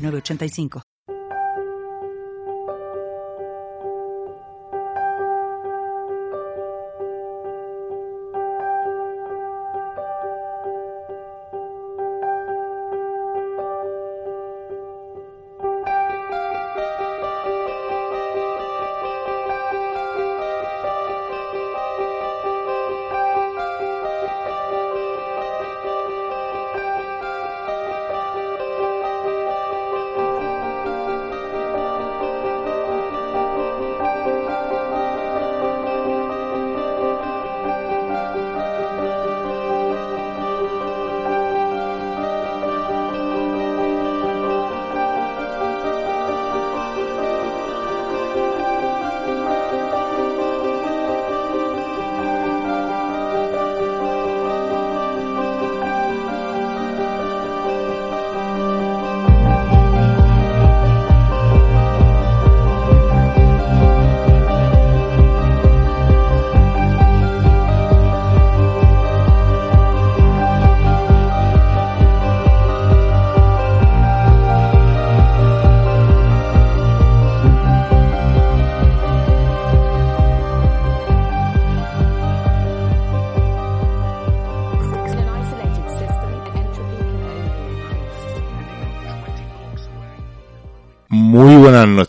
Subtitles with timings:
[0.00, 0.89] 8985.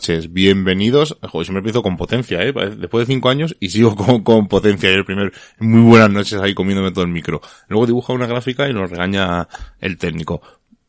[0.02, 1.16] Noches, bienvenidos.
[1.22, 2.52] Joder, siempre empiezo con potencia, ¿eh?
[2.52, 4.90] Después de cinco años y sigo con, con potencia.
[4.90, 7.40] Y el primer, muy buenas noches ahí comiéndome todo el micro.
[7.68, 9.46] Luego dibuja una gráfica y nos regaña
[9.78, 10.42] el técnico.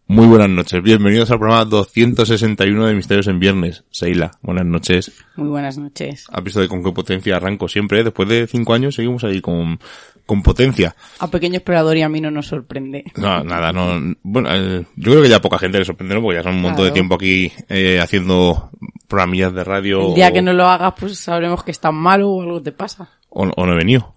[0.07, 3.83] Muy buenas noches, bienvenidos al programa 261 de Misterios en Viernes.
[3.91, 5.11] Seila, buenas noches.
[5.35, 6.25] Muy buenas noches.
[6.31, 7.99] ¿Has visto de con qué potencia arranco siempre?
[7.99, 8.03] eh?
[8.03, 9.79] Después de cinco años seguimos ahí con,
[10.25, 10.95] con potencia.
[11.19, 13.03] A Pequeño Explorador y a mí no nos sorprende.
[13.17, 14.15] No, nada, no.
[14.23, 16.21] Bueno, eh, yo creo que ya poca gente le sorprende, ¿no?
[16.21, 18.69] Porque ya son un montón de tiempo aquí eh, haciendo
[19.07, 20.07] programillas de radio.
[20.09, 22.71] El día o- que no lo hagas, pues sabremos que estás malo o algo te
[22.71, 23.09] pasa.
[23.29, 24.15] o, o no he venido,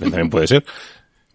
[0.00, 0.64] también puede ser.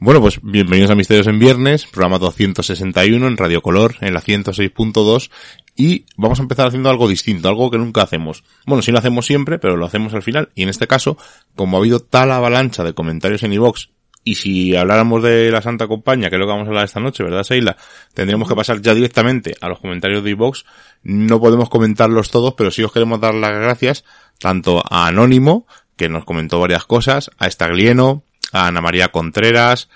[0.03, 5.29] Bueno, pues bienvenidos a Misterios en Viernes, programa 261 en Radio Color, en la 106.2,
[5.75, 8.43] y vamos a empezar haciendo algo distinto, algo que nunca hacemos.
[8.65, 11.17] Bueno, sí lo hacemos siempre, pero lo hacemos al final, y en este caso,
[11.55, 13.89] como ha habido tal avalancha de comentarios en iVox,
[14.23, 16.99] y si habláramos de la Santa Compañía, que es lo que vamos a hablar esta
[16.99, 17.75] noche, ¿verdad, Seila?
[18.13, 20.65] Tendríamos que pasar ya directamente a los comentarios de iVox.
[21.03, 24.03] No podemos comentarlos todos, pero sí os queremos dar las gracias
[24.39, 25.65] tanto a Anónimo,
[25.95, 29.89] que nos comentó varias cosas, a Estaglieno, a Ana María Contreras,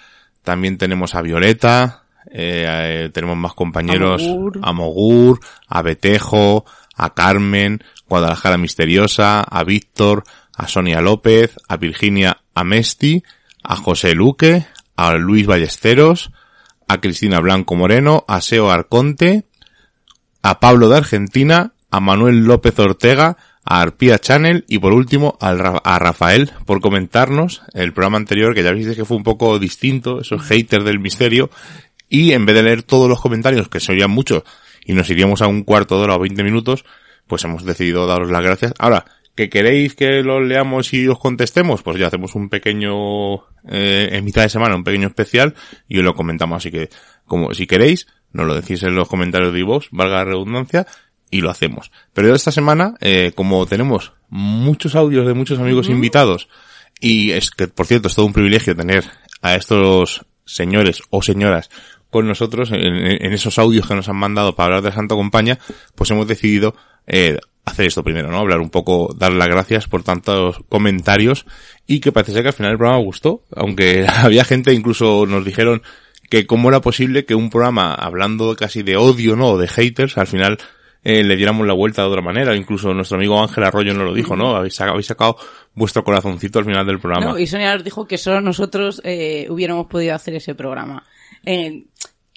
[0.43, 4.59] también tenemos a Violeta, eh, eh, tenemos más compañeros, A Mogur.
[4.61, 6.65] a Mogur, a Betejo,
[6.95, 10.23] a Carmen, Guadalajara Misteriosa, a Víctor,
[10.55, 13.23] a Sonia López, a Virginia Amesti,
[13.67, 14.65] a José Luque,
[14.95, 16.31] a Luis Ballesteros,
[16.87, 19.45] a Cristina Blanco Moreno, a Seo Arconte,
[20.41, 25.97] a Pablo de Argentina, a Manuel López Ortega, a Arpía Channel y por último a
[25.97, 30.43] Rafael por comentarnos el programa anterior que ya viste que fue un poco distinto, esos
[30.43, 31.49] haters del misterio
[32.07, 34.43] y en vez de leer todos los comentarios que se oían muchos
[34.85, 36.85] y nos iríamos a un cuarto de hora o 20 minutos,
[37.25, 38.73] pues hemos decidido daros las gracias.
[38.77, 43.35] Ahora, que queréis que los leamos y os contestemos, pues ya hacemos un pequeño,
[43.67, 45.53] eh, en mitad de semana, un pequeño especial
[45.87, 46.57] y os lo comentamos.
[46.57, 46.89] Así que,
[47.25, 50.87] como si queréis, nos lo decís en los comentarios de iVoox, valga la redundancia,
[51.29, 51.91] y lo hacemos.
[52.13, 56.47] Pero esta semana, eh, como tenemos muchos audios de muchos amigos invitados,
[57.01, 59.03] y es que, por cierto, es todo un privilegio tener
[59.41, 61.69] a estos señores o señoras
[62.09, 65.59] con nosotros en, en esos audios que nos han mandado para hablar de Santa Compañía,
[65.95, 66.75] pues hemos decidido
[67.07, 68.37] eh, hacer esto primero, ¿no?
[68.37, 71.45] Hablar un poco, dar las gracias por tantos comentarios
[71.87, 75.43] y que parece ser que al final el programa gustó, aunque había gente, incluso nos
[75.43, 75.81] dijeron
[76.29, 79.57] que cómo era posible que un programa hablando casi de odio, ¿no?
[79.57, 80.57] De haters, al final
[81.03, 82.55] eh, le diéramos la vuelta de otra manera.
[82.55, 84.55] Incluso nuestro amigo Ángel Arroyo nos lo dijo, ¿no?
[84.55, 85.37] Habéis, habéis sacado
[85.75, 87.33] vuestro corazoncito al final del programa.
[87.33, 87.39] ¿no?
[87.39, 91.03] Y Sonia nos dijo que solo nosotros eh, hubiéramos podido hacer ese programa.
[91.45, 91.85] Eh,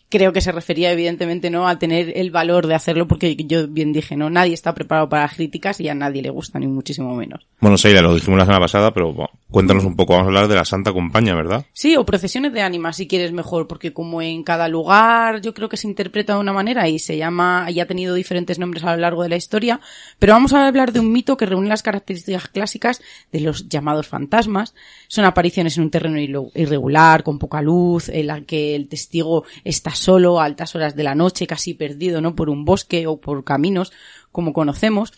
[0.08, 3.92] creo que se refería evidentemente no a tener el valor de hacerlo porque yo bien
[3.92, 7.14] dije, no, nadie está preparado para las críticas y a nadie le gusta ni muchísimo
[7.14, 7.46] menos.
[7.60, 9.14] Bueno, Seila, lo dijimos la semana pasada, pero
[9.50, 11.66] cuéntanos un poco, vamos a hablar de la Santa Compañía, ¿verdad?
[11.72, 15.68] Sí, o procesiones de ánimas si quieres mejor, porque como en cada lugar yo creo
[15.68, 18.94] que se interpreta de una manera y se llama, y ha tenido diferentes nombres a
[18.94, 19.80] lo largo de la historia,
[20.18, 23.02] pero vamos a hablar de un mito que reúne las características clásicas
[23.32, 24.74] de los llamados fantasmas.
[25.08, 26.18] Son apariciones en un terreno
[26.54, 31.04] irregular, con poca luz, en la que el testigo está solo a altas horas de
[31.04, 32.34] la noche, casi perdido, ¿no?
[32.34, 33.92] Por un bosque o por caminos,
[34.32, 35.12] como conocemos.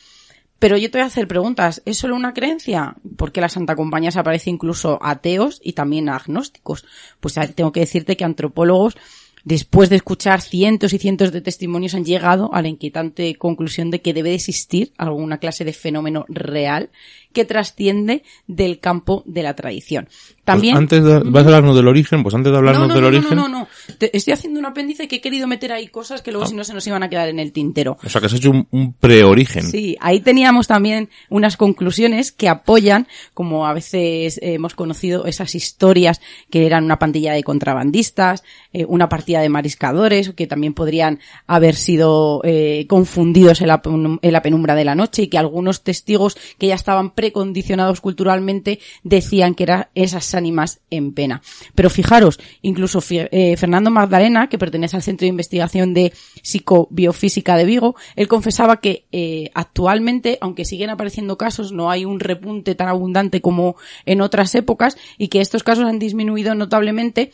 [0.61, 1.83] Pero yo te voy a hacer preguntas.
[1.87, 2.97] ¿Es solo una creencia?
[3.17, 6.85] Porque la Santa Compañía se aparece incluso a ateos y también a agnósticos.
[7.19, 8.95] Pues tengo que decirte que antropólogos,
[9.43, 14.03] después de escuchar cientos y cientos de testimonios, han llegado a la inquietante conclusión de
[14.03, 16.91] que debe de existir alguna clase de fenómeno real
[17.33, 20.09] que trasciende del campo de la tradición.
[20.45, 20.75] También.
[20.75, 22.23] Pues antes de, ¿Vas a hablarnos del origen?
[22.25, 23.37] Pues antes de hablarnos no, no, del no, origen...
[23.37, 23.69] no, no, no.
[23.99, 26.49] Te- estoy haciendo un apéndice que he querido meter ahí cosas que luego Ah.
[26.49, 27.99] si no se nos iban a quedar en el tintero.
[28.05, 29.63] O sea, que has hecho un, un preorigen.
[29.71, 36.21] Sí, ahí teníamos también unas conclusiones que apoyan, como a veces hemos conocido esas historias
[36.51, 38.43] que eran una pandilla de contrabandistas,
[38.73, 44.19] eh, una partida de mariscadores, que también podrían haber sido eh, confundidos en la, penum-
[44.21, 48.79] en la penumbra de la noche y que algunos testigos que ya estaban precondicionados culturalmente
[49.03, 51.43] decían que eran esas ánimas en pena.
[51.75, 57.67] Pero fijaros, incluso eh, Fernando Magdalena, que pertenece al Centro de Investigación de Psicobiofísica de
[57.67, 62.89] Vigo, él confesaba que eh, actualmente, aunque siguen apareciendo casos, no hay un repunte tan
[62.89, 63.77] abundante como
[64.07, 67.33] en otras épocas y que estos casos han disminuido notablemente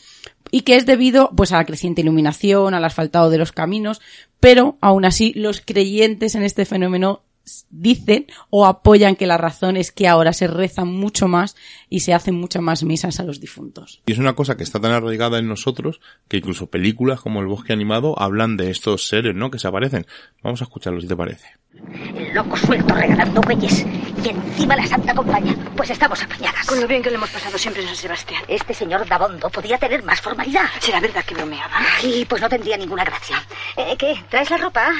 [0.50, 4.00] y que es debido pues a la creciente iluminación, al asfaltado de los caminos,
[4.40, 7.22] pero aún así los creyentes en este fenómeno
[7.70, 11.56] dicen o apoyan que la razón es que ahora se rezan mucho más
[11.88, 14.02] y se hacen muchas más misas a los difuntos.
[14.06, 17.46] Y es una cosa que está tan arraigada en nosotros que incluso películas como El
[17.46, 19.50] bosque animado hablan de estos seres, ¿no?
[19.50, 20.06] Que se aparecen.
[20.42, 21.46] Vamos a escucharlo si te parece.
[22.14, 23.84] El loco suelto regalando bueyes.
[24.24, 25.54] Y encima la Santa Compañía.
[25.76, 26.66] Pues estamos apañadas.
[26.66, 28.42] Con lo bien que lo hemos pasado siempre en San Sebastián.
[28.48, 30.66] Este señor Dabondo podía tener más formalidad.
[30.80, 31.76] ¿Será verdad que bromeaba?
[32.02, 33.42] Y pues no tendría ninguna gracia.
[33.76, 34.16] Eh, ¿Qué?
[34.30, 34.90] ¿Traes la ropa?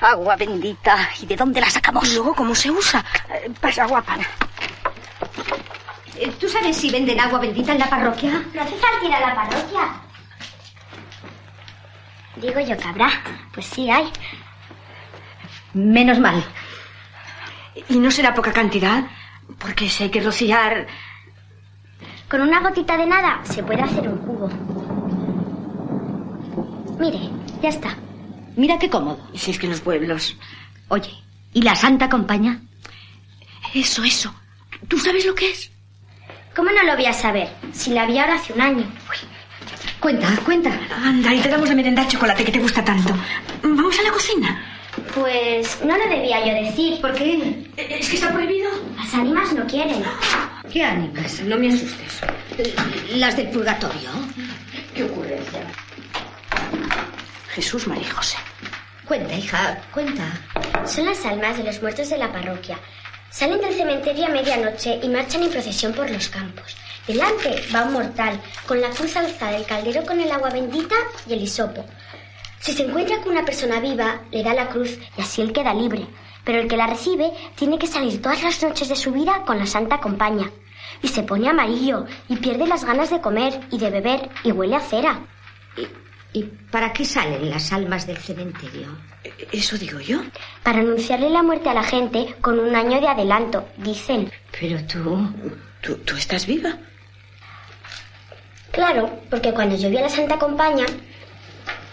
[0.00, 1.08] Agua bendita.
[1.20, 2.08] ¿Y de dónde la sacamos?
[2.10, 3.04] ¿Y luego cómo se usa?
[3.30, 4.16] Eh, Pasa, guapa.
[6.16, 8.42] Eh, ¿Tú sabes si venden agua bendita en la parroquia?
[8.54, 9.80] No hace falta ir a la parroquia.
[12.36, 13.10] Digo yo que habrá.
[13.52, 14.10] Pues sí hay.
[15.74, 16.44] Menos mal.
[17.88, 19.04] ¿Y no será poca cantidad?
[19.58, 20.86] Porque si hay que rociar...
[22.28, 24.48] Con una gotita de nada se puede hacer un cubo.
[26.98, 27.30] Mire,
[27.62, 27.96] ya está.
[28.58, 29.20] Mira qué cómodo.
[29.34, 30.36] Si es que en los pueblos...
[30.88, 31.12] Oye,
[31.54, 32.60] ¿y la Santa Compañía?
[33.72, 34.34] Eso, eso.
[34.88, 35.70] ¿Tú sabes lo que es?
[36.56, 37.48] ¿Cómo no lo voy a saber?
[37.72, 38.84] Si la vi ahora hace un año.
[40.00, 40.76] Cuenta, cuenta.
[41.04, 43.14] Anda, y te damos de merendar chocolate que te gusta tanto.
[43.62, 44.60] Vamos a la cocina.
[45.14, 47.00] Pues no lo debía yo decir.
[47.00, 47.64] ¿Por qué?
[47.76, 48.70] ¿Es que está prohibido?
[48.96, 50.02] Las ánimas no quieren.
[50.72, 51.40] ¿Qué ánimas?
[51.42, 52.20] No me asustes.
[53.14, 54.10] Las del purgatorio.
[54.96, 55.60] ¿Qué ocurrencia?
[57.50, 58.36] Jesús, María y José.
[59.08, 60.22] Cuenta, hija, cuenta.
[60.86, 62.78] Son las almas de los muertos de la parroquia.
[63.30, 66.76] Salen del cementerio a medianoche y marchan en procesión por los campos.
[67.06, 70.94] Delante va un mortal, con la cruz alzada, el caldero con el agua bendita
[71.26, 71.86] y el hisopo.
[72.60, 75.72] Si se encuentra con una persona viva, le da la cruz y así él queda
[75.72, 76.06] libre.
[76.44, 79.58] Pero el que la recibe tiene que salir todas las noches de su vida con
[79.58, 80.50] la Santa Compañía.
[81.00, 84.76] Y se pone amarillo y pierde las ganas de comer y de beber y huele
[84.76, 85.26] a cera.
[85.78, 85.88] ¿Y,
[86.32, 88.88] y para qué salen las almas del cementerio?
[89.52, 90.20] ¿Eso digo yo?
[90.62, 94.30] Para anunciarle la muerte a la gente con un año de adelanto, dicen.
[94.58, 95.28] Pero tú...
[95.80, 96.76] ¿Tú, tú estás viva?
[98.72, 100.86] Claro, porque cuando yo vi a la Santa Compañía,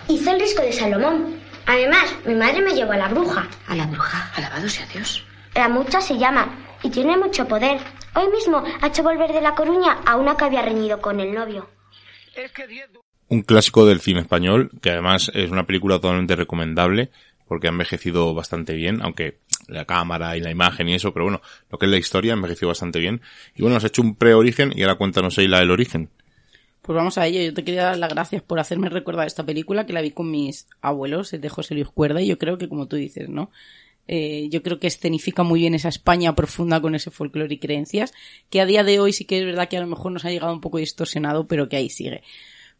[0.08, 1.40] hice el risco de Salomón.
[1.66, 3.48] Además, mi madre me llevó a la bruja.
[3.68, 4.32] A la bruja.
[4.36, 5.24] Alabado sea Dios.
[5.54, 6.48] La mucha se llama
[6.84, 7.80] y tiene mucho poder.
[8.16, 11.34] Hoy mismo ha hecho volver de La Coruña a una que había reñido con el
[11.34, 11.70] novio.
[13.28, 17.10] Un clásico del cine español, que además es una película totalmente recomendable,
[17.48, 21.42] porque ha envejecido bastante bien, aunque la cámara y la imagen y eso, pero bueno,
[21.72, 23.22] lo que es la historia ha envejecido bastante bien.
[23.56, 26.10] Y bueno, has hecho un preorigen y ahora cuéntanos ahí la del origen.
[26.82, 27.42] Pues vamos a ello.
[27.42, 30.30] Yo te quería dar las gracias por hacerme recordar esta película que la vi con
[30.30, 33.50] mis abuelos, de José Luis Cuerda, y yo creo que como tú dices, ¿no?
[34.08, 38.14] Eh, yo creo que escenifica muy bien esa España profunda con ese folclore y creencias,
[38.52, 40.30] que a día de hoy sí que es verdad que a lo mejor nos ha
[40.30, 42.22] llegado un poco distorsionado, pero que ahí sigue.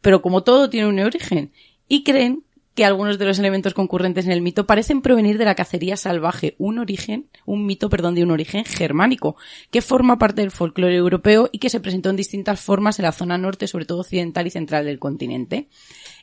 [0.06, 1.50] Pero como todo tiene un origen,
[1.88, 2.44] y creen
[2.76, 6.54] que algunos de los elementos concurrentes en el mito parecen provenir de la cacería salvaje,
[6.58, 9.34] un origen, un mito, perdón, de un origen germánico,
[9.72, 13.10] que forma parte del folclore europeo y que se presentó en distintas formas en la
[13.10, 15.66] zona norte, sobre todo occidental y central del continente.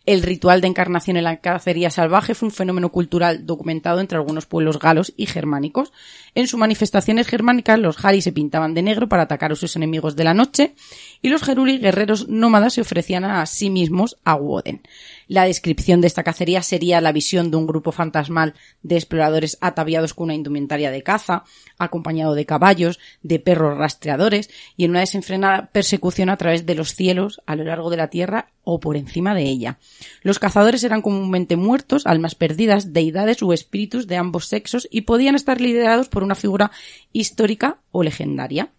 [0.06, 4.46] El ritual de encarnación en la cacería salvaje fue un fenómeno cultural documentado entre algunos
[4.46, 5.94] pueblos galos y germánicos.
[6.36, 10.18] En sus manifestaciones germánicas, los Hari se pintaban de negro para atacar a sus enemigos
[10.18, 10.76] de la noche
[11.22, 14.82] y los Geruli, guerreros nómadas, se ofrecían a sí mismos a Woden.
[15.28, 20.14] La descripción de esta cacería sería la visión de un grupo fantasmal de exploradores ataviados
[20.14, 21.44] con una indumentaria de caza,
[21.78, 26.96] acompañado de caballos, de perros rastreadores y en una desenfrenada persecución a través de los
[26.96, 29.78] cielos, a lo largo de la tierra o por encima de ella.
[30.22, 35.36] Los cazadores eran comúnmente muertos, almas perdidas, deidades u espíritus de ambos sexos y podían
[35.36, 36.72] estar liderados por una figura
[37.12, 38.72] histórica o legendaria.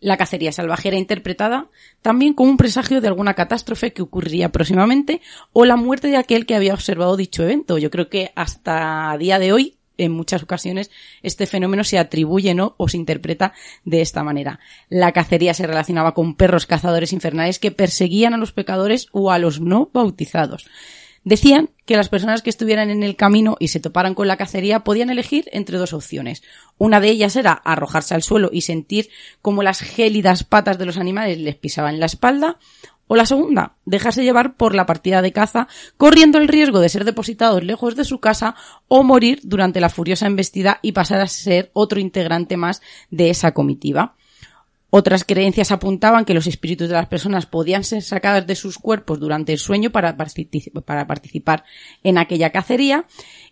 [0.00, 1.66] La cacería salvaje era interpretada
[2.02, 5.20] también como un presagio de alguna catástrofe que ocurriría próximamente
[5.52, 7.78] o la muerte de aquel que había observado dicho evento.
[7.78, 10.92] Yo creo que hasta día de hoy, en muchas ocasiones,
[11.24, 12.74] este fenómeno se atribuye ¿no?
[12.76, 13.52] o se interpreta
[13.84, 14.60] de esta manera.
[14.88, 19.40] La cacería se relacionaba con perros cazadores infernales que perseguían a los pecadores o a
[19.40, 20.68] los no bautizados.
[21.24, 24.84] Decían que las personas que estuvieran en el camino y se toparan con la cacería
[24.84, 26.42] podían elegir entre dos opciones.
[26.78, 29.10] Una de ellas era arrojarse al suelo y sentir
[29.42, 32.58] como las gélidas patas de los animales les pisaban la espalda,
[33.08, 37.04] o la segunda, dejarse llevar por la partida de caza, corriendo el riesgo de ser
[37.04, 38.54] depositados lejos de su casa
[38.86, 43.52] o morir durante la furiosa embestida y pasar a ser otro integrante más de esa
[43.52, 44.14] comitiva.
[44.90, 49.20] Otras creencias apuntaban que los espíritus de las personas podían ser sacadas de sus cuerpos
[49.20, 51.64] durante el sueño para, para participar
[52.02, 53.04] en aquella cacería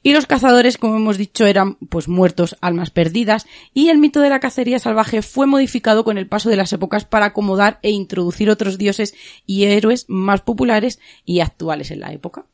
[0.02, 4.30] y los cazadores, como hemos dicho, eran pues muertos, almas perdidas y el mito de
[4.30, 8.48] la cacería salvaje fue modificado con el paso de las épocas para acomodar e introducir
[8.48, 9.14] otros dioses
[9.44, 12.46] y héroes más populares y actuales en la época.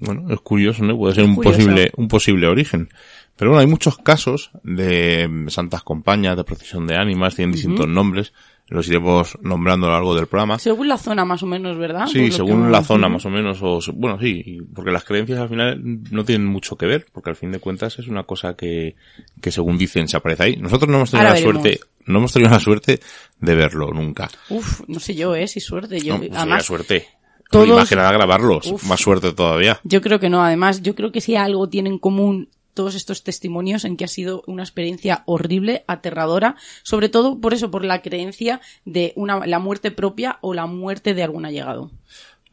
[0.00, 0.98] Bueno, es curioso, ¿no?
[0.98, 1.58] Puede ser un Curioso.
[1.58, 2.88] posible, un posible origen.
[3.36, 8.32] Pero bueno, hay muchos casos de santas compañías, de procesión de ánimas, tienen distintos nombres,
[8.68, 10.58] los iremos nombrando a lo largo del programa.
[10.58, 12.06] Según la zona más o menos, ¿verdad?
[12.06, 15.40] Sí, Por según que- la zona más o menos, o, bueno, sí, porque las creencias
[15.40, 18.54] al final no tienen mucho que ver, porque al fin de cuentas es una cosa
[18.54, 18.94] que,
[19.40, 20.56] que según dicen se aparece ahí.
[20.56, 21.62] Nosotros no hemos tenido Ahora la veremos.
[21.62, 23.00] suerte, no hemos tenido la suerte
[23.40, 24.30] de verlo nunca.
[24.50, 25.48] Uf, no sé yo, ¿eh?
[25.48, 26.00] Si suerte.
[26.00, 27.06] Yo, No, pues además, suerte.
[27.50, 28.84] todos- nada grabarlos, Uf.
[28.86, 29.80] más suerte todavía.
[29.84, 33.22] Yo creo que no, además, yo creo que si algo tienen en común todos estos
[33.22, 38.02] testimonios en que ha sido una experiencia horrible, aterradora, sobre todo por eso, por la
[38.02, 41.90] creencia de una, la muerte propia o la muerte de algún allegado.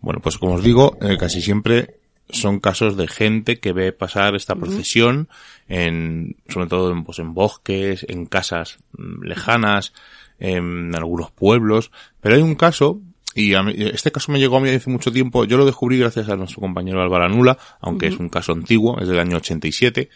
[0.02, 2.00] Bueno, pues como os digo, eh, casi siempre
[2.30, 5.30] son casos de gente que ve pasar esta procesión
[5.68, 9.94] en, sobre todo en, pues en bosques, en casas mm, lejanas,
[10.40, 11.92] en algunos pueblos.
[12.22, 13.02] Pero hay un caso,
[13.40, 15.98] y a mí- este caso me llegó a mí hace mucho tiempo, yo lo descubrí
[15.98, 20.10] gracias a nuestro compañero Álvaro Anula, aunque es un caso antiguo, es del año 87,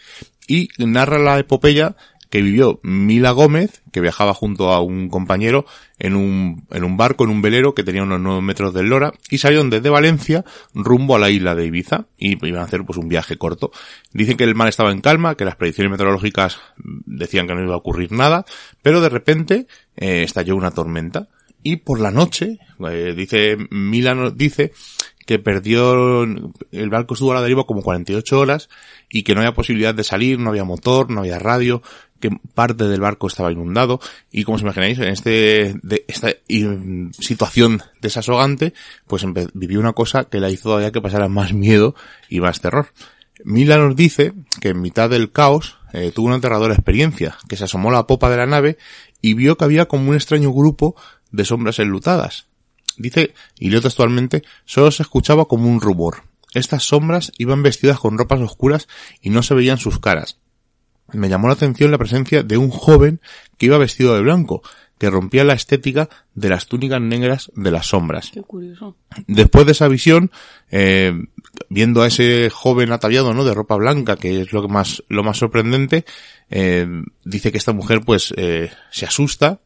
[0.46, 1.96] y narra la epopeya
[2.30, 5.66] que vivió Mila Gómez, que viajaba junto a un compañero
[6.00, 9.12] en un, en un barco, en un velero que tenía unos 9 metros de lora,
[9.30, 12.98] y salieron desde Valencia rumbo a la isla de Ibiza, y iban a hacer pues
[12.98, 13.70] un viaje corto.
[14.12, 16.58] Dicen que el mar estaba en calma, que las predicciones meteorológicas
[17.06, 18.44] decían que no iba a ocurrir nada,
[18.82, 19.66] pero de repente
[19.96, 21.28] eh, estalló una tormenta.
[21.64, 24.72] Y por la noche, eh, dice, Mila nos dice
[25.26, 28.68] que perdió, el barco estuvo a la deriva como 48 horas
[29.08, 31.82] y que no había posibilidad de salir, no había motor, no había radio,
[32.20, 33.98] que parte del barco estaba inundado
[34.30, 36.28] y como os imagináis, en este, de esta
[37.18, 38.74] situación desasogante,
[39.06, 41.94] pues vivió una cosa que la hizo todavía que pasara más miedo
[42.28, 42.88] y más terror.
[43.42, 47.64] Mila nos dice que en mitad del caos eh, tuvo una aterradora experiencia, que se
[47.64, 48.76] asomó a la popa de la nave
[49.20, 50.96] y vio que había como un extraño grupo
[51.34, 52.46] de sombras enlutadas.
[52.96, 56.22] Dice, y leo textualmente, solo se escuchaba como un rumor.
[56.54, 58.86] Estas sombras iban vestidas con ropas oscuras
[59.20, 60.38] y no se veían sus caras.
[61.12, 63.20] Me llamó la atención la presencia de un joven
[63.58, 64.62] que iba vestido de blanco,
[64.98, 68.30] que rompía la estética de las túnicas negras de las sombras.
[68.32, 68.96] Qué curioso.
[69.26, 70.30] Después de esa visión,
[70.70, 71.12] eh,
[71.68, 73.44] viendo a ese joven ataviado, ¿no?
[73.44, 76.04] De ropa blanca, que es lo que más, lo más sorprendente,
[76.48, 76.86] eh,
[77.24, 79.60] dice que esta mujer, pues, eh, se asusta,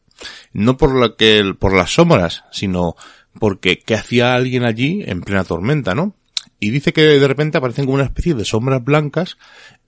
[0.53, 2.95] no por lo que, por las sombras, sino
[3.39, 6.15] porque, ¿qué hacía alguien allí en plena tormenta, no?
[6.59, 9.37] Y dice que de repente aparecen como una especie de sombras blancas,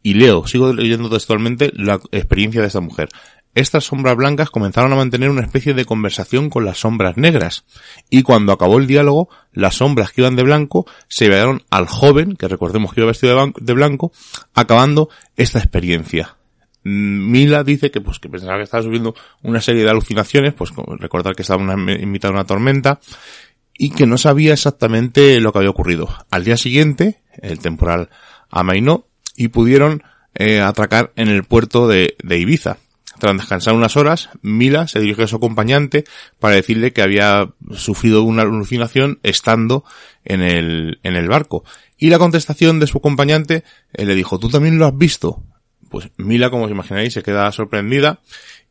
[0.04, 3.10] y leo, sigo leyendo textualmente la experiencia de esta mujer.
[3.54, 7.66] Estas sombras blancas comenzaron a mantener una especie de conversación con las sombras negras,
[8.10, 12.38] y cuando acabó el diálogo, las sombras que iban de blanco se llevaron al joven,
[12.38, 14.14] que recordemos que iba vestido de blanco,
[14.54, 16.38] acabando esta experiencia.
[16.84, 21.36] Mila dice que pues que pensaba que estaba subiendo una serie de alucinaciones, pues recordar
[21.36, 23.00] que estaba en mitad de una tormenta,
[23.78, 26.10] y que no sabía exactamente lo que había ocurrido.
[26.30, 28.10] Al día siguiente, el temporal
[28.50, 30.04] amainó y pudieron
[30.36, 32.78] eh, atracar en el puerto de, de Ibiza.
[33.20, 36.04] tras descansar unas horas, Mila se dirigió a su acompañante
[36.40, 39.84] para decirle que había sufrido una alucinación estando
[40.26, 41.64] en el, en el barco.
[41.98, 45.44] Y la contestación de su acompañante eh, le dijo, ¿tú también lo has visto?
[45.92, 48.22] Pues Mila, como os imagináis, se queda sorprendida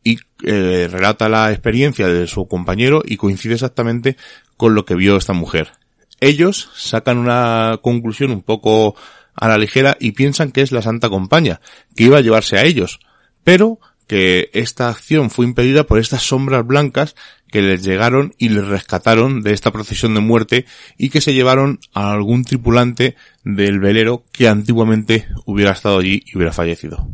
[0.03, 4.17] y eh, relata la experiencia de su compañero y coincide exactamente
[4.57, 5.73] con lo que vio esta mujer.
[6.21, 8.97] Ellos sacan una conclusión un poco
[9.35, 11.61] a la ligera y piensan que es la Santa Compañía,
[11.95, 13.01] que iba a llevarse a ellos,
[13.45, 17.15] pero que esta acción fue impedida por estas sombras blancas
[17.51, 20.67] que les llegaron y les rescataron de esta procesión de muerte
[20.97, 26.37] y que se llevaron a algún tripulante del velero que antiguamente hubiera estado allí y
[26.37, 27.09] hubiera fallecido.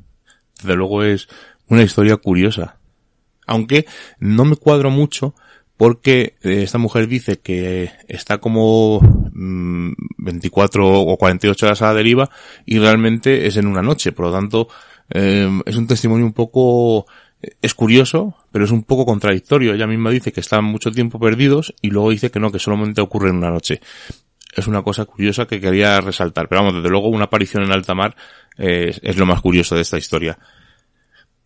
[0.61, 1.29] Desde luego es
[1.69, 2.79] una historia curiosa.
[3.47, 3.87] Aunque
[4.19, 5.35] no me cuadro mucho
[5.77, 9.01] porque eh, esta mujer dice que está como
[10.19, 12.31] 24 mm, o 48 horas a la deriva
[12.65, 14.69] y realmente es en una noche, por lo tanto
[15.11, 17.07] eh, es un testimonio un poco,
[17.63, 19.75] es curioso, pero es un poco contradictorio.
[19.75, 23.01] Ella misma dice que están mucho tiempo perdidos y luego dice que no, que solamente
[23.01, 23.81] ocurre en una noche.
[24.55, 26.49] Es una cosa curiosa que quería resaltar.
[26.49, 28.17] Pero vamos, desde luego una aparición en alta mar
[28.57, 30.39] eh, es lo más curioso de esta historia.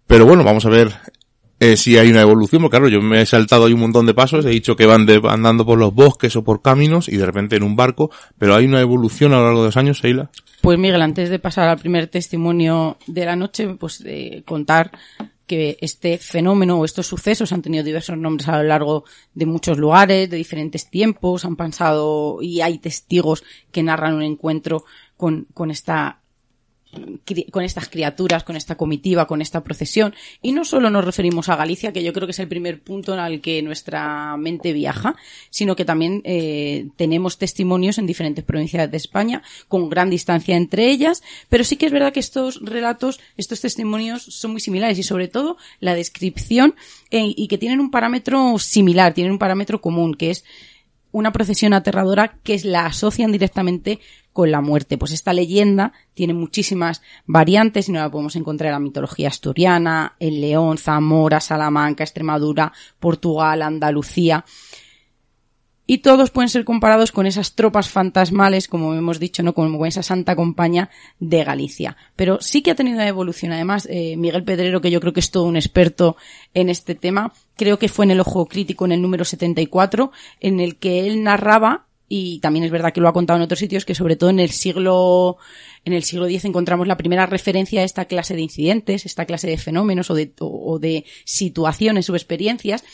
[0.06, 0.92] Pero bueno, vamos a ver
[1.62, 4.14] eh, si hay una evolución, porque claro, yo me he saltado ahí un montón de
[4.14, 7.56] pasos, he dicho que van andando por los bosques o por caminos y de repente
[7.56, 10.30] en un barco, pero hay una evolución a lo largo de los años, Seila.
[10.62, 14.90] Pues Miguel, antes de pasar al primer testimonio de la noche, pues eh, contar
[15.50, 19.04] que este fenómeno o estos sucesos han tenido diversos nombres a lo largo
[19.34, 23.42] de muchos lugares, de diferentes tiempos, han pasado y hay testigos
[23.72, 24.84] que narran un encuentro
[25.16, 26.19] con, con esta
[27.50, 30.14] con estas criaturas, con esta comitiva, con esta procesión.
[30.42, 33.14] Y no solo nos referimos a Galicia, que yo creo que es el primer punto
[33.26, 35.16] el que nuestra mente viaja,
[35.50, 40.90] sino que también eh, tenemos testimonios en diferentes provincias de España, con gran distancia entre
[40.90, 45.02] ellas, pero sí que es verdad que estos relatos, estos testimonios son muy similares y
[45.02, 46.74] sobre todo la descripción
[47.10, 50.44] eh, y que tienen un parámetro similar, tienen un parámetro común, que es
[51.12, 53.98] una procesión aterradora que la asocian directamente
[54.32, 54.98] con la muerte.
[54.98, 60.14] Pues esta leyenda tiene muchísimas variantes y no la podemos encontrar en la mitología asturiana,
[60.18, 64.44] en León, Zamora, Salamanca, Extremadura, Portugal, Andalucía
[65.92, 69.54] y todos pueden ser comparados con esas tropas fantasmales, como hemos dicho, ¿no?
[69.54, 71.96] Como esa santa compañía de Galicia.
[72.14, 73.50] Pero sí que ha tenido una evolución.
[73.50, 76.16] Además, eh, Miguel Pedrero, que yo creo que es todo un experto
[76.54, 80.60] en este tema, creo que fue en el Ojo Crítico en el número 74, en
[80.60, 83.84] el que él narraba y también es verdad que lo ha contado en otros sitios
[83.84, 85.38] que sobre todo en el siglo
[85.84, 89.46] en el siglo X encontramos la primera referencia a esta clase de incidentes, esta clase
[89.46, 92.84] de fenómenos o de, o de situaciones o experiencias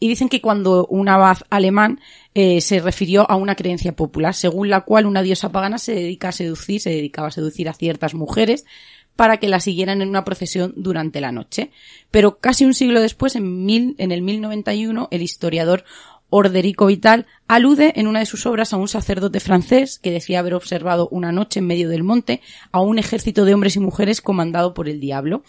[0.00, 2.00] y dicen que cuando un abad alemán
[2.34, 6.28] eh, se refirió a una creencia popular, según la cual una diosa pagana se dedica
[6.28, 8.66] a seducir, se dedicaba a seducir a ciertas mujeres
[9.14, 11.70] para que la siguieran en una procesión durante la noche.
[12.10, 15.84] Pero casi un siglo después, en, mil, en el 1091, el historiador
[16.30, 20.54] Orderico Vital alude en una de sus obras a un sacerdote francés que decía haber
[20.54, 22.40] observado una noche en medio del monte
[22.72, 25.42] a un ejército de hombres y mujeres comandado por el diablo.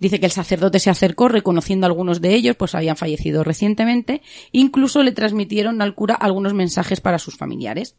[0.00, 4.22] Dice que el sacerdote se acercó reconociendo a algunos de ellos, pues habían fallecido recientemente,
[4.52, 7.96] incluso le transmitieron al cura algunos mensajes para sus familiares.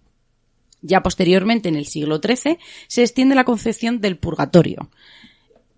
[0.82, 4.90] Ya posteriormente, en el siglo XIII, se extiende la concepción del purgatorio.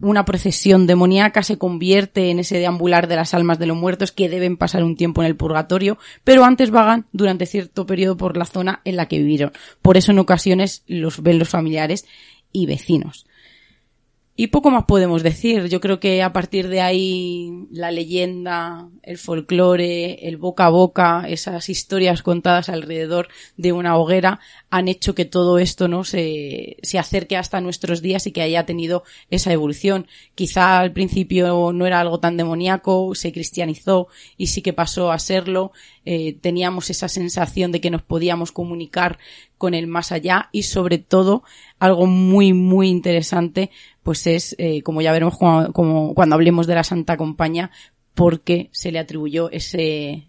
[0.02, 4.30] Una procesión demoníaca se convierte en ese deambular de las almas de los muertos que
[4.30, 8.46] deben pasar un tiempo en el purgatorio, pero antes vagan durante cierto periodo por la
[8.46, 9.52] zona en la que vivieron.
[9.82, 12.06] Por eso en ocasiones los ven los familiares
[12.52, 13.28] y vecinos.
[14.34, 15.68] Y poco más podemos decir.
[15.68, 21.26] Yo creo que a partir de ahí la leyenda, el folclore, el boca a boca,
[21.28, 24.40] esas historias contadas alrededor de una hoguera
[24.70, 28.66] han hecho que todo esto no se, se acerque hasta nuestros días y que haya
[28.66, 30.08] tenido esa evolución.
[30.34, 35.20] Quizá al principio no era algo tan demoníaco, se cristianizó y sí que pasó a
[35.20, 35.74] serlo.
[36.06, 39.20] Eh, teníamos esa sensación de que nos podíamos comunicar
[39.60, 41.44] con el más allá y sobre todo
[41.78, 43.70] algo muy muy interesante
[44.04, 47.72] pues es eh, como ya veremos como, cuando hablemos de la Santa Compañía
[48.14, 50.28] porque se le atribuyó ese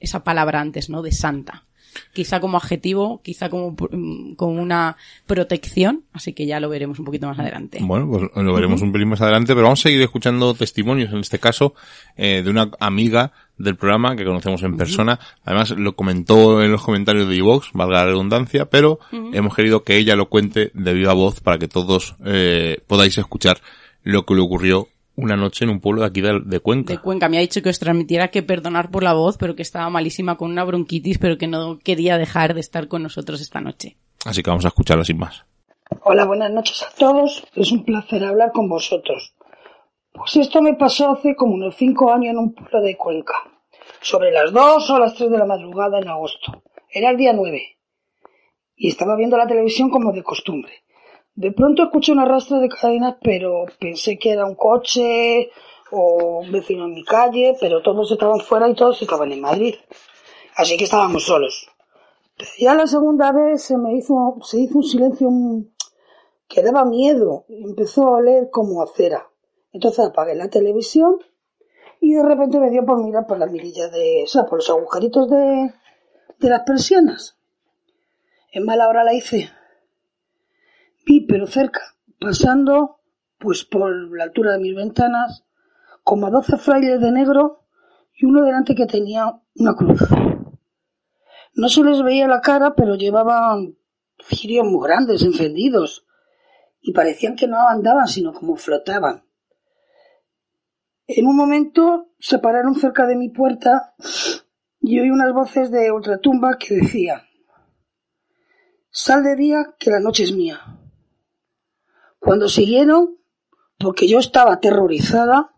[0.00, 1.64] esa palabra antes no de santa
[2.12, 7.04] quizá como adjetivo, quizá como, mm, como una protección, así que ya lo veremos un
[7.04, 7.78] poquito más adelante.
[7.82, 11.18] Bueno, pues lo veremos un pelín más adelante, pero vamos a seguir escuchando testimonios, en
[11.18, 11.74] este caso,
[12.16, 15.18] eh, de una amiga del programa que conocemos en persona.
[15.44, 19.96] Además, lo comentó en los comentarios de Evox, valga la redundancia, pero hemos querido que
[19.96, 23.58] ella lo cuente de viva voz para que todos eh, podáis escuchar
[24.02, 26.92] lo que le ocurrió una noche en un pueblo de aquí de, Cuenca.
[26.92, 27.28] De Cuenca.
[27.28, 30.36] Me ha dicho que os transmitiera que perdonar por la voz, pero que estaba malísima
[30.36, 33.96] con una bronquitis, pero que no quería dejar de estar con nosotros esta noche.
[34.24, 35.44] Así que vamos a escucharla sin más.
[36.02, 37.44] Hola, buenas noches a todos.
[37.54, 39.34] Es un placer hablar con vosotros.
[40.12, 43.34] Pues esto me pasó hace como unos cinco años en un pueblo de Cuenca,
[44.00, 46.62] sobre las dos o las tres de la madrugada en agosto.
[46.88, 47.78] Era el día nueve.
[48.76, 50.83] Y estaba viendo la televisión como de costumbre.
[51.36, 55.50] De pronto escuché un arrastre de cadenas, pero pensé que era un coche
[55.90, 59.74] o un vecino en mi calle, pero todos estaban fuera y todos estaban en Madrid.
[60.56, 61.68] Así que estábamos solos.
[62.58, 65.28] Ya la segunda vez se me hizo, se hizo un silencio
[66.48, 69.28] que daba miedo empezó a oler como a cera.
[69.72, 71.18] Entonces apagué la televisión
[72.00, 74.70] y de repente me dio por mirar por la mirilla de, o sea, por los
[74.70, 75.72] agujeritos de,
[76.38, 77.36] de las persianas.
[78.52, 79.50] En mala hora la hice.
[81.04, 81.80] Vi, pero cerca,
[82.18, 83.00] pasando,
[83.38, 85.44] pues por la altura de mis ventanas,
[86.02, 87.64] como a doce frailes de negro
[88.14, 90.00] y uno delante que tenía una cruz.
[91.54, 93.76] No se les veía la cara, pero llevaban
[94.18, 96.06] cirios muy grandes, encendidos,
[96.80, 99.24] y parecían que no andaban, sino como flotaban.
[101.06, 103.94] En un momento se pararon cerca de mi puerta
[104.80, 107.22] y oí unas voces de ultratumba que decían
[108.90, 110.60] Sal de día que la noche es mía.
[112.24, 113.18] Cuando siguieron,
[113.78, 115.52] porque yo estaba aterrorizada,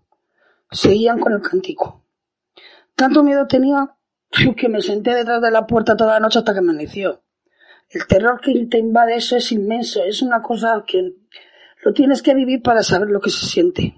[0.68, 2.05] seguían con el cántico.
[2.96, 3.96] Tanto miedo tenía
[4.57, 7.22] que me senté detrás de la puerta toda la noche hasta que amaneció.
[7.88, 11.12] El terror que te invade eso es inmenso, es una cosa que
[11.85, 13.94] lo tienes que vivir para saber lo que se siente.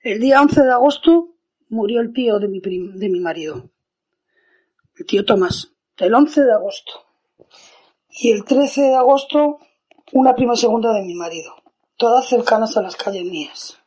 [0.00, 1.34] El día 11 de agosto
[1.68, 3.72] murió el tío de mi, de mi marido,
[4.94, 6.92] el tío Tomás, el 11 de agosto.
[8.08, 9.58] Y el 13 de agosto,
[10.12, 11.54] una prima segunda de mi marido,
[11.96, 13.78] todas cercanas a las calles mías.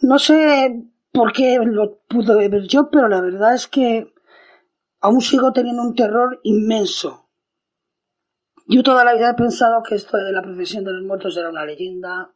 [0.00, 4.12] No sé por qué lo pude ver yo, pero la verdad es que
[5.00, 7.28] aún sigo teniendo un terror inmenso.
[8.66, 11.50] Yo toda la vida he pensado que esto de la procesión de los muertos era
[11.50, 12.32] una leyenda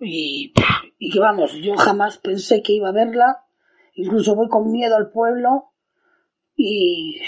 [0.00, 0.52] y,
[0.98, 3.44] y que vamos, yo jamás pensé que iba a verla.
[3.94, 5.72] Incluso voy con miedo al pueblo
[6.54, 7.20] y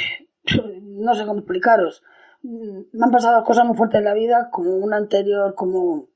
[0.83, 2.03] no sé cómo explicaros.
[2.43, 6.09] Me han pasado cosas muy fuertes en la vida, como una anterior, como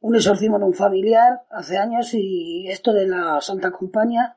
[0.00, 4.36] un exorcismo de un familiar hace años y esto de la Santa Compañía.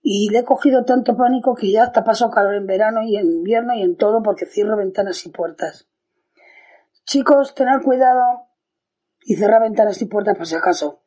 [0.00, 3.26] Y le he cogido tanto pánico que ya hasta paso calor en verano y en
[3.26, 5.88] invierno y en todo porque cierro ventanas y puertas.
[7.04, 8.48] Chicos, tener cuidado
[9.22, 11.00] y cerrar ventanas y puertas por si acaso.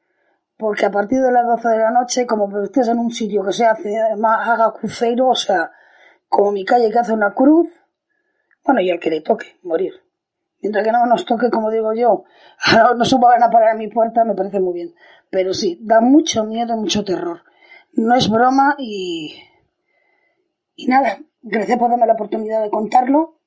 [0.58, 3.54] Porque a partir de las 12 de la noche, como estés en un sitio que
[3.54, 5.72] se hace, haga cruceiro, o sea,
[6.28, 7.70] como mi calle que hace una cruz,
[8.68, 9.94] bueno, y al que le toque, morir.
[10.62, 12.26] Mientras que no nos toque, como digo yo,
[12.98, 14.94] no, se van a parar a mi puerta, me parece muy bien.
[15.30, 17.44] Pero sí, da mucho miedo, mucho terror.
[17.94, 19.36] No es broma y...
[20.76, 23.40] Y nada, gracias por darme la oportunidad de contarlo,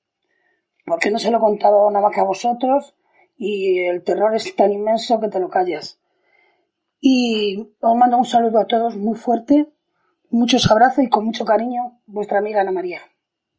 [0.85, 2.97] porque no se lo he contado nada más que a vosotros,
[3.37, 6.01] y el terror es tan inmenso que te lo callas.
[6.99, 9.73] Y os mando un saludo a todos muy fuerte,
[10.31, 13.01] muchos abrazos y con mucho cariño, vuestra amiga Ana María.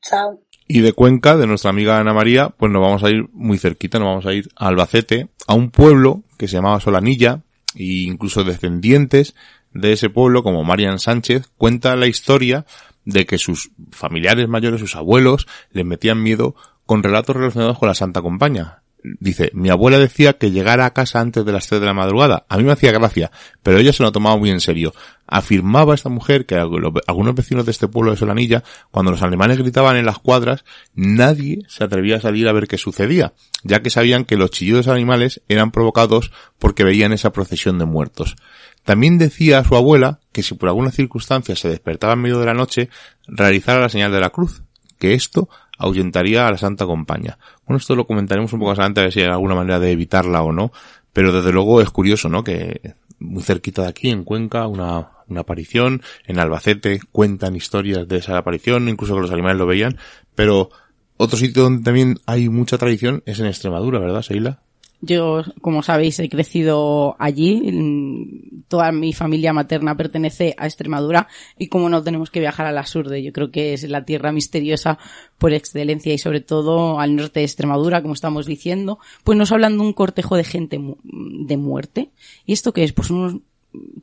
[0.01, 0.41] Chao.
[0.67, 3.99] Y de Cuenca, de nuestra amiga Ana María, pues nos vamos a ir muy cerquita,
[3.99, 7.41] nos vamos a ir a Albacete, a un pueblo que se llamaba Solanilla,
[7.75, 9.35] e incluso descendientes
[9.73, 12.65] de ese pueblo, como Marian Sánchez, cuenta la historia
[13.05, 17.95] de que sus familiares mayores, sus abuelos, les metían miedo con relatos relacionados con la
[17.95, 18.80] Santa Compañía.
[19.03, 22.45] Dice, mi abuela decía que llegara a casa antes de las 3 de la madrugada.
[22.49, 23.31] A mí me hacía gracia,
[23.63, 24.93] pero ella se lo tomaba muy en serio.
[25.25, 29.97] Afirmaba esta mujer que algunos vecinos de este pueblo de Solanilla, cuando los alemanes gritaban
[29.97, 33.33] en las cuadras, nadie se atrevía a salir a ver qué sucedía,
[33.63, 38.35] ya que sabían que los chillidos animales eran provocados porque veían esa procesión de muertos.
[38.83, 42.45] También decía a su abuela que si por alguna circunstancia se despertaba en medio de
[42.45, 42.89] la noche,
[43.27, 44.63] realizara la señal de la cruz,
[44.99, 45.49] que esto
[45.81, 47.37] ahuyentaría a la Santa Compañía.
[47.65, 49.91] Bueno, esto lo comentaremos un poco más adelante a ver si hay alguna manera de
[49.91, 50.71] evitarla o no,
[51.11, 52.43] pero desde luego es curioso, ¿no?
[52.43, 58.17] Que muy cerquita de aquí, en Cuenca, una, una aparición, en Albacete cuentan historias de
[58.17, 59.97] esa aparición, incluso que los animales lo veían,
[60.35, 60.69] pero
[61.17, 64.61] otro sitio donde también hay mucha tradición es en Extremadura, ¿verdad, Seila?
[65.03, 68.63] Yo, como sabéis, he crecido allí.
[68.67, 72.85] Toda mi familia materna pertenece a Extremadura y como no tenemos que viajar a la
[72.85, 74.99] sur de, yo creo que es la tierra misteriosa
[75.39, 79.77] por excelencia y sobre todo al norte de Extremadura, como estamos diciendo, pues nos hablan
[79.77, 82.11] de un cortejo de gente mu- de muerte.
[82.45, 82.93] ¿Y esto qué es?
[82.93, 83.37] Pues unos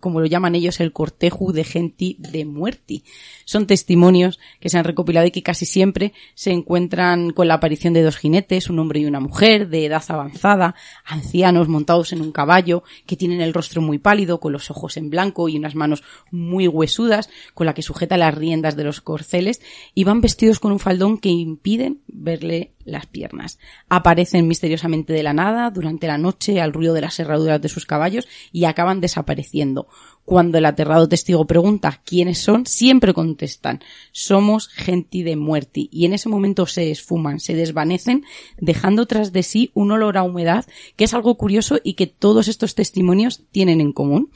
[0.01, 3.03] como lo llaman ellos, el cortejo de gente de muerte.
[3.45, 7.95] Son testimonios que se han recopilado y que casi siempre se encuentran con la aparición
[7.95, 12.33] de dos jinetes, un hombre y una mujer, de edad avanzada, ancianos montados en un
[12.33, 16.03] caballo, que tienen el rostro muy pálido, con los ojos en blanco y unas manos
[16.31, 19.61] muy huesudas, con la que sujeta las riendas de los corceles,
[19.95, 23.59] y van vestidos con un faldón que impiden verle las piernas.
[23.89, 27.87] Aparecen misteriosamente de la nada durante la noche al ruido de las herraduras de sus
[27.87, 29.89] caballos y acaban desapareciendo.
[30.25, 33.81] Cuando el aterrado testigo pregunta quiénes son, siempre contestan
[34.13, 38.25] somos gente de muerte y en ese momento se esfuman, se desvanecen,
[38.59, 42.49] dejando tras de sí un olor a humedad que es algo curioso y que todos
[42.49, 44.31] estos testimonios tienen en común.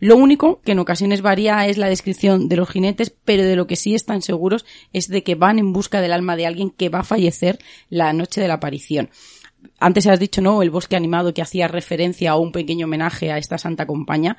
[0.00, 3.66] Lo único que en ocasiones varía es la descripción de los jinetes, pero de lo
[3.66, 6.88] que sí están seguros es de que van en busca del alma de alguien que
[6.88, 9.10] va a fallecer la noche de la aparición.
[9.78, 10.62] Antes has dicho, ¿no?
[10.62, 14.36] El bosque animado que hacía referencia a un pequeño homenaje a esta santa compañía,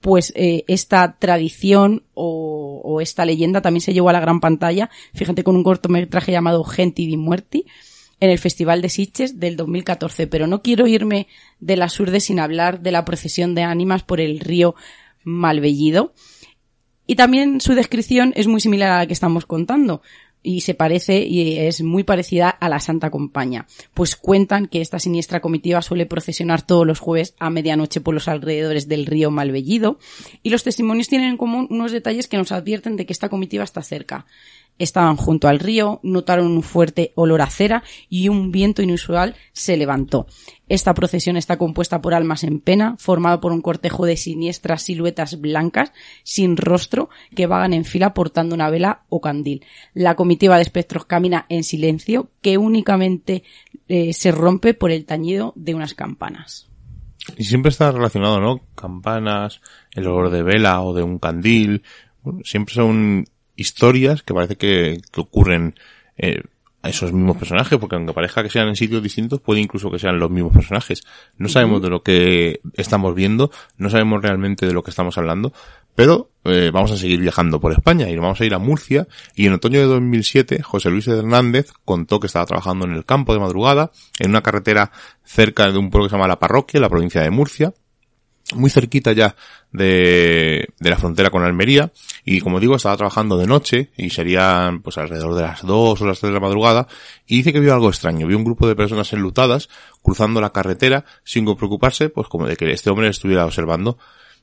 [0.00, 4.90] pues eh, esta tradición o, o esta leyenda también se llevó a la gran pantalla,
[5.12, 7.66] fíjate con un cortometraje llamado Genti di Muerti,
[8.20, 11.26] en el Festival de Sitges del 2014, pero no quiero irme
[11.58, 14.74] de la surde sin hablar de la procesión de ánimas por el río
[15.24, 16.14] Malvellido.
[17.06, 20.02] Y también su descripción es muy similar a la que estamos contando
[20.42, 24.98] y se parece y es muy parecida a la Santa Compaña, pues cuentan que esta
[24.98, 29.98] siniestra comitiva suele procesionar todos los jueves a medianoche por los alrededores del río Malvellido
[30.42, 33.64] y los testimonios tienen en común unos detalles que nos advierten de que esta comitiva
[33.64, 34.26] está cerca.
[34.80, 39.76] Estaban junto al río, notaron un fuerte olor a cera y un viento inusual se
[39.76, 40.26] levantó.
[40.70, 45.38] Esta procesión está compuesta por almas en pena, formado por un cortejo de siniestras siluetas
[45.38, 49.66] blancas, sin rostro, que vagan en fila portando una vela o candil.
[49.92, 53.42] La comitiva de espectros camina en silencio, que únicamente
[53.86, 56.70] eh, se rompe por el tañido de unas campanas.
[57.36, 58.62] Y siempre está relacionado, ¿no?
[58.74, 59.60] Campanas,
[59.92, 61.82] el olor de vela o de un candil.
[62.44, 63.26] Siempre son
[63.60, 65.74] historias que parece que, que ocurren
[66.16, 66.42] eh,
[66.82, 69.98] a esos mismos personajes, porque aunque parezca que sean en sitios distintos, puede incluso que
[69.98, 71.02] sean los mismos personajes.
[71.36, 75.52] No sabemos de lo que estamos viendo, no sabemos realmente de lo que estamos hablando,
[75.94, 79.46] pero eh, vamos a seguir viajando por España y vamos a ir a Murcia y
[79.46, 83.40] en otoño de 2007 José Luis Hernández contó que estaba trabajando en el campo de
[83.40, 84.92] madrugada en una carretera
[85.22, 87.74] cerca de un pueblo que se llama La Parroquia, en la provincia de Murcia,
[88.54, 89.36] muy cerquita ya
[89.72, 91.92] de, de la frontera con Almería.
[92.24, 96.06] Y como digo estaba trabajando de noche y serían pues alrededor de las 2 o
[96.06, 96.88] las 3 de la madrugada.
[97.26, 99.68] Y dice que vio algo extraño, vio un grupo de personas enlutadas
[100.02, 103.98] cruzando la carretera sin preocuparse pues como de que este hombre estuviera observando.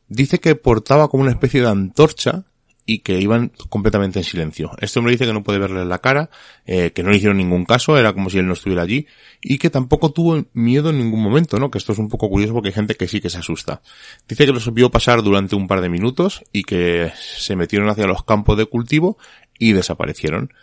[0.07, 2.45] Dice que portaba como una especie de antorcha
[2.87, 4.71] y que iban completamente en silencio.
[4.79, 6.29] Este hombre dice que no puede verle la cara,
[6.65, 9.05] eh, que no le hicieron ningún caso, era como si él no estuviera allí,
[9.41, 11.69] y que tampoco tuvo miedo en ningún momento, ¿no?
[11.69, 13.81] Que esto es un poco curioso porque hay gente que sí que se asusta.
[14.27, 18.07] Dice que los vio pasar durante un par de minutos y que se metieron hacia
[18.07, 19.17] los campos de cultivo
[19.59, 20.53] y desaparecieron.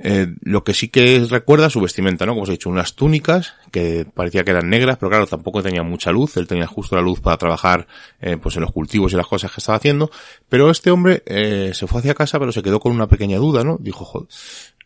[0.00, 2.32] Eh, lo que sí que recuerda su vestimenta, ¿no?
[2.32, 5.82] Como os he dicho, unas túnicas que parecía que eran negras, pero claro, tampoco tenía
[5.82, 6.36] mucha luz.
[6.36, 7.86] Él tenía justo la luz para trabajar,
[8.20, 10.10] eh, pues en los cultivos y las cosas que estaba haciendo.
[10.48, 13.64] Pero este hombre eh, se fue hacia casa, pero se quedó con una pequeña duda,
[13.64, 13.76] ¿no?
[13.80, 14.28] Dijo, joder,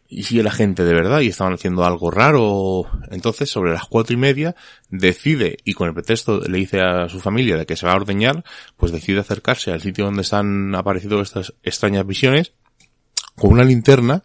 [0.08, 2.86] ¿y si era gente de verdad y estaban haciendo algo raro?
[3.10, 4.56] Entonces, sobre las cuatro y media,
[4.88, 7.96] decide, y con el pretexto le dice a su familia de que se va a
[7.96, 8.44] ordeñar,
[8.78, 12.52] pues decide acercarse al sitio donde están aparecido estas extrañas visiones,
[13.36, 14.22] con una linterna,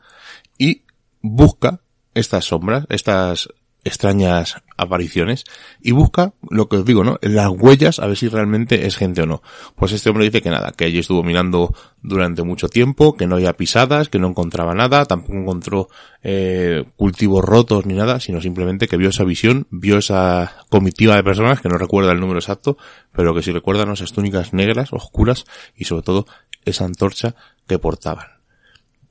[1.35, 1.81] busca
[2.13, 3.49] estas sombras, estas
[3.87, 5.45] extrañas apariciones
[5.81, 7.17] y busca lo que os digo, ¿no?
[7.21, 9.41] Las huellas a ver si realmente es gente o no.
[9.75, 13.35] Pues este hombre dice que nada, que allí estuvo mirando durante mucho tiempo, que no
[13.35, 15.89] había pisadas, que no encontraba nada, tampoco encontró
[16.21, 21.23] eh, cultivos rotos ni nada, sino simplemente que vio esa visión, vio esa comitiva de
[21.23, 22.77] personas, que no recuerda el número exacto,
[23.13, 26.27] pero que sí recuerdan esas túnicas negras, oscuras y sobre todo
[26.65, 27.35] esa antorcha
[27.67, 28.27] que portaban.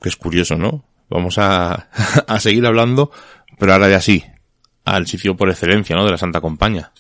[0.01, 0.85] Que es curioso, ¿no?
[1.09, 1.89] Vamos a,
[2.27, 3.11] a seguir hablando,
[3.59, 4.25] pero ahora ya sí,
[4.85, 6.05] al sitio por excelencia, ¿no?
[6.05, 6.93] De la Santa Compaña.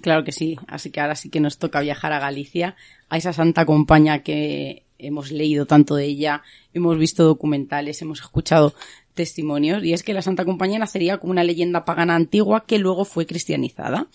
[0.00, 2.76] Claro que sí, así que ahora sí que nos toca viajar a Galicia,
[3.08, 8.74] a esa Santa Compaña que hemos leído tanto de ella, hemos visto documentales, hemos escuchado
[9.14, 13.04] testimonios, y es que la Santa Compañía nacería como una leyenda pagana antigua que luego
[13.04, 14.08] fue cristianizada.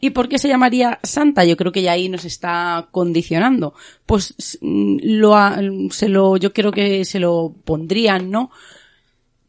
[0.00, 1.44] ¿Y por qué se llamaría santa?
[1.44, 3.74] Yo creo que ya ahí nos está condicionando.
[4.04, 5.34] Pues mm, lo,
[5.90, 8.50] se lo, yo creo que se lo pondrían, ¿no?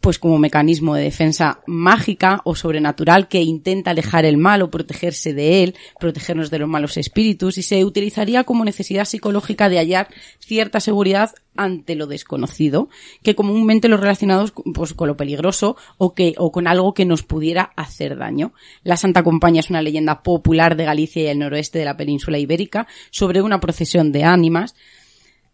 [0.02, 5.34] Pues como mecanismo de defensa mágica o sobrenatural que intenta alejar el mal o protegerse
[5.34, 10.08] de él, protegernos de los malos espíritus y se utilizaría como necesidad psicológica de hallar
[10.40, 12.90] cierta seguridad ante lo desconocido,
[13.24, 17.24] que comúnmente lo relacionados pues, con lo peligroso o, que, o con algo que nos
[17.24, 18.54] pudiera hacer daño.
[18.84, 22.38] La Santa Compañía es una leyenda popular de Galicia y el noroeste de la península
[22.38, 24.76] ibérica sobre una procesión de ánimas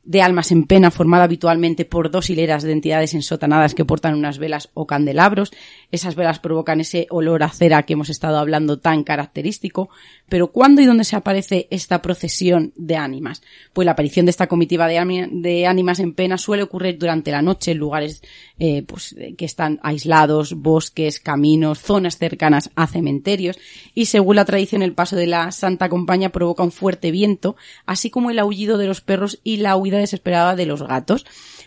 [0.05, 4.37] de almas en pena formada habitualmente por dos hileras de entidades ensotanadas que portan unas
[4.37, 5.51] velas o candelabros.
[5.91, 9.89] Esas velas provocan ese olor a cera que hemos estado hablando tan característico.
[10.27, 13.41] Pero ¿cuándo y dónde se aparece esta procesión de ánimas?
[13.71, 17.31] Pues la aparición de esta comitiva de, áni- de ánimas en pena suele ocurrir durante
[17.31, 18.21] la noche en lugares
[18.59, 23.57] eh, pues, eh, que están aislados, bosques, caminos, zonas cercanas a cementerios
[23.93, 28.09] y según la tradición el paso de la Santa Compañía provoca un fuerte viento, así
[28.09, 31.25] como el aullido de los perros y la huida desesperada de los gatos.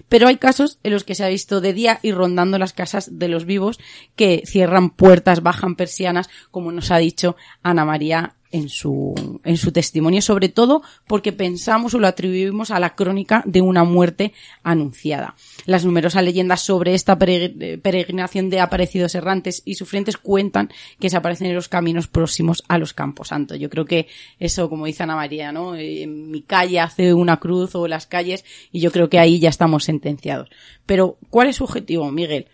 [0.09, 3.19] Pero hay casos en los que se ha visto de día y rondando las casas
[3.19, 3.79] de los vivos
[4.15, 9.15] que cierran puertas, bajan persianas, como nos ha dicho Ana María en su,
[9.45, 13.85] en su testimonio, sobre todo porque pensamos o lo atribuimos a la crónica de una
[13.85, 15.35] muerte anunciada.
[15.67, 21.17] Las numerosas leyendas sobre esta eh, peregrinación de aparecidos errantes y sufrientes cuentan que se
[21.17, 23.59] aparecen en los caminos próximos a los Campos Santos.
[23.59, 25.75] Yo creo que eso, como dice Ana María, ¿no?
[25.75, 29.39] Eh, En mi calle hace una cruz o las calles y yo creo que ahí
[29.39, 30.49] ya estamos sentenciados.
[30.87, 32.47] Pero, ¿cuál es su objetivo, Miguel?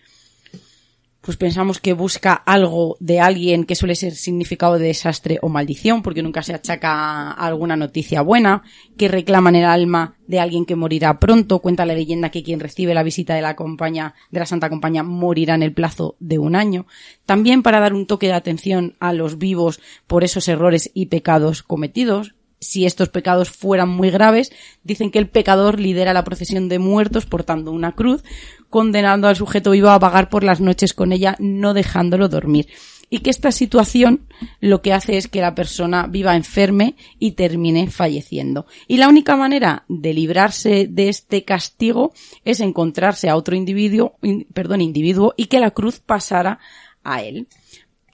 [1.22, 6.02] Pues pensamos que busca algo de alguien que suele ser significado de desastre o maldición,
[6.02, 8.64] porque nunca se achaca alguna noticia buena,
[8.96, 12.92] que reclaman el alma de alguien que morirá pronto, cuenta la leyenda que quien recibe
[12.92, 16.56] la visita de la compañía, de la Santa Compañía, morirá en el plazo de un
[16.56, 16.86] año.
[17.24, 21.62] También para dar un toque de atención a los vivos por esos errores y pecados
[21.62, 24.52] cometidos, si estos pecados fueran muy graves,
[24.84, 28.22] dicen que el pecador lidera la procesión de muertos portando una cruz,
[28.70, 32.68] condenando al sujeto vivo a vagar por las noches con ella, no dejándolo dormir.
[33.10, 34.26] Y que esta situación
[34.60, 38.64] lo que hace es que la persona viva enferme y termine falleciendo.
[38.88, 42.14] Y la única manera de librarse de este castigo
[42.46, 46.58] es encontrarse a otro individuo, in- perdón, individuo y que la cruz pasara
[47.04, 47.48] a él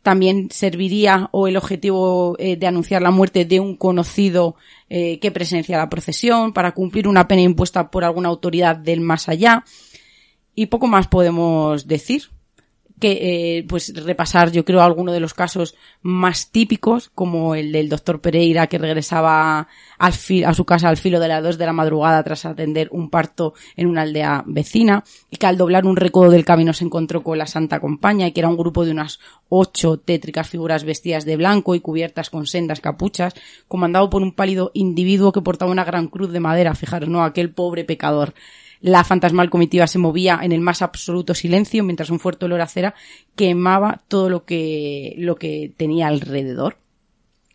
[0.08, 4.56] también serviría o el objetivo eh, de anunciar la muerte de un conocido
[4.88, 9.28] eh, que presencia la procesión para cumplir una pena impuesta por alguna autoridad del más
[9.28, 9.66] allá.
[10.54, 12.30] Y poco más podemos decir
[12.98, 17.88] que eh, pues repasar yo creo alguno de los casos más típicos como el del
[17.88, 21.72] doctor Pereira que regresaba al a su casa al filo de las dos de la
[21.72, 26.30] madrugada tras atender un parto en una aldea vecina y que al doblar un recodo
[26.30, 29.20] del camino se encontró con la Santa Compañía y que era un grupo de unas
[29.48, 33.34] ocho tétricas figuras vestidas de blanco y cubiertas con sendas capuchas
[33.68, 36.74] comandado por un pálido individuo que portaba una gran cruz de madera.
[36.74, 38.34] Fijaros no aquel pobre pecador
[38.80, 42.66] la fantasmal comitiva se movía en el más absoluto silencio mientras un fuerte olor a
[42.66, 42.94] cera
[43.36, 46.78] quemaba todo lo que, lo que tenía alrededor.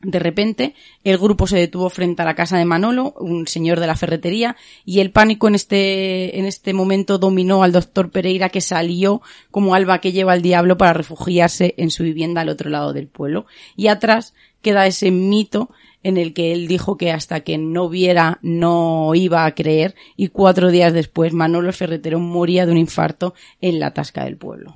[0.04, 3.88] De repente, el grupo se detuvo frente a la casa de Manolo, un señor de
[3.88, 8.60] la ferretería, y el pánico en este, en este momento dominó al doctor Pereira que
[8.60, 12.92] salió como alba que lleva al diablo para refugiarse en su vivienda al otro lado
[12.92, 13.46] del pueblo.
[13.78, 15.70] Y atrás queda ese mito
[16.04, 20.28] en el que él dijo que hasta que no viera no iba a creer y
[20.28, 24.76] cuatro días después Manolo ferretero moría de un infarto en la tasca del pueblo.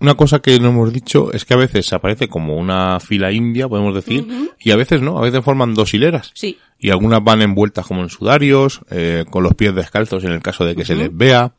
[0.00, 3.68] Una cosa que no hemos dicho es que a veces aparece como una fila india,
[3.68, 4.26] podemos decir,
[4.58, 6.30] y a veces no, a veces forman dos hileras.
[6.34, 6.56] Sí.
[6.78, 10.64] Y algunas van envueltas como en sudarios, eh, con los pies descalzos en el caso
[10.64, 11.52] de que se les vea.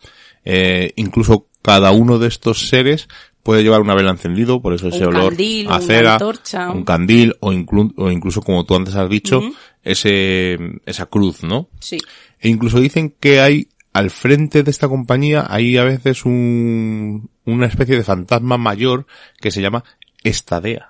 [0.44, 3.08] Eh, incluso cada uno de estos seres
[3.44, 6.70] puede llevar una vela encendido, por eso ese Un olor candil, a cera, antorcha.
[6.72, 9.42] un candil o, inclu- o incluso como tú antes has dicho,
[9.84, 11.68] ese, esa cruz, ¿no?
[11.80, 11.98] Sí.
[12.40, 17.66] E incluso dicen que hay al frente de esta compañía hay a veces un, una
[17.66, 19.06] especie de fantasma mayor
[19.40, 19.84] que se llama
[20.24, 20.88] Estadea,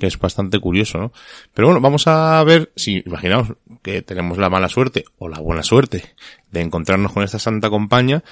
[0.00, 1.12] que es bastante curioso, ¿no?
[1.54, 3.48] Pero bueno, vamos a ver si, imaginaos
[3.82, 6.02] que tenemos la mala suerte o la buena suerte
[6.50, 8.24] de encontrarnos con esta santa compañía,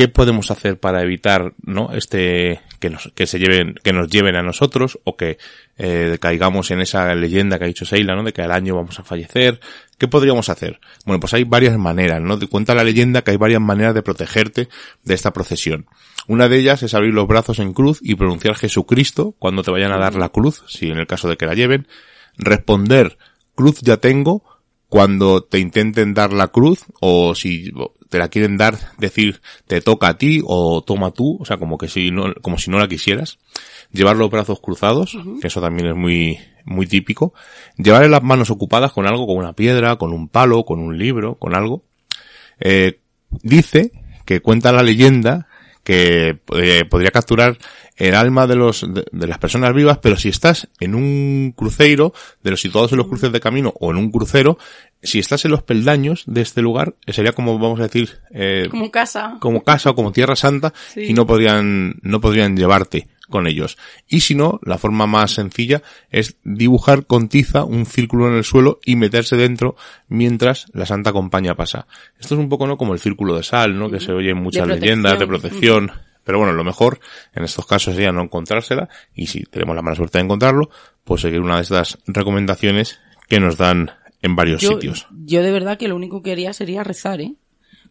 [0.00, 4.34] ¿qué podemos hacer para evitar, no, este, que nos, que se lleven, que nos lleven
[4.34, 5.36] a nosotros o que
[5.76, 8.22] eh, caigamos en esa leyenda que ha dicho Seila, ¿no?
[8.22, 9.60] De que al año vamos a fallecer.
[9.98, 10.80] ¿Qué podríamos hacer?
[11.04, 12.38] Bueno, pues hay varias maneras, ¿no?
[12.38, 14.70] Te cuenta la leyenda que hay varias maneras de protegerte
[15.04, 15.84] de esta procesión.
[16.26, 19.92] Una de ellas es abrir los brazos en cruz y pronunciar Jesucristo cuando te vayan
[19.92, 21.86] a dar la cruz, si en el caso de que la lleven.
[22.38, 23.18] Responder,
[23.54, 24.44] cruz ya tengo,
[24.88, 27.70] cuando te intenten dar la cruz o si
[28.10, 31.78] te la quieren dar decir te toca a ti o toma tú, o sea, como
[31.78, 33.38] que si no como si no la quisieras.
[33.92, 37.32] Llevar los brazos cruzados, que eso también es muy muy típico.
[37.76, 41.36] Llevar las manos ocupadas con algo, con una piedra, con un palo, con un libro,
[41.36, 41.84] con algo.
[42.60, 43.00] Eh,
[43.42, 43.92] dice
[44.26, 45.48] que cuenta la leyenda
[45.84, 47.58] que eh, podría capturar
[47.96, 52.14] el alma de los de, de, las personas vivas, pero si estás en un cruceiro,
[52.42, 54.58] de los situados en los cruces de camino o en un crucero,
[55.02, 58.90] si estás en los peldaños de este lugar, sería como vamos a decir, eh, como
[58.90, 61.06] casa, como casa o como tierra santa Sí.
[61.08, 63.78] y no podrían no podrían llevarte con ellos.
[64.08, 68.44] Y si no, la forma más sencilla es dibujar con tiza un círculo en el
[68.44, 69.76] suelo y meterse dentro
[70.08, 71.86] mientras la Santa Compañía pasa.
[72.18, 73.90] Esto es un poco no como el círculo de sal, ¿no?
[73.90, 75.86] Que se oye en muchas De leyendas de protección.
[75.86, 76.10] protección.
[76.24, 77.00] Pero bueno, lo mejor
[77.34, 80.68] en estos casos sería no encontrársela y si tenemos la mala suerte de encontrarlo,
[81.02, 83.90] pues seguir una de estas recomendaciones que nos dan
[84.22, 85.06] en varios yo, sitios.
[85.24, 87.36] yo de verdad que lo único que haría sería rezar, ¿eh?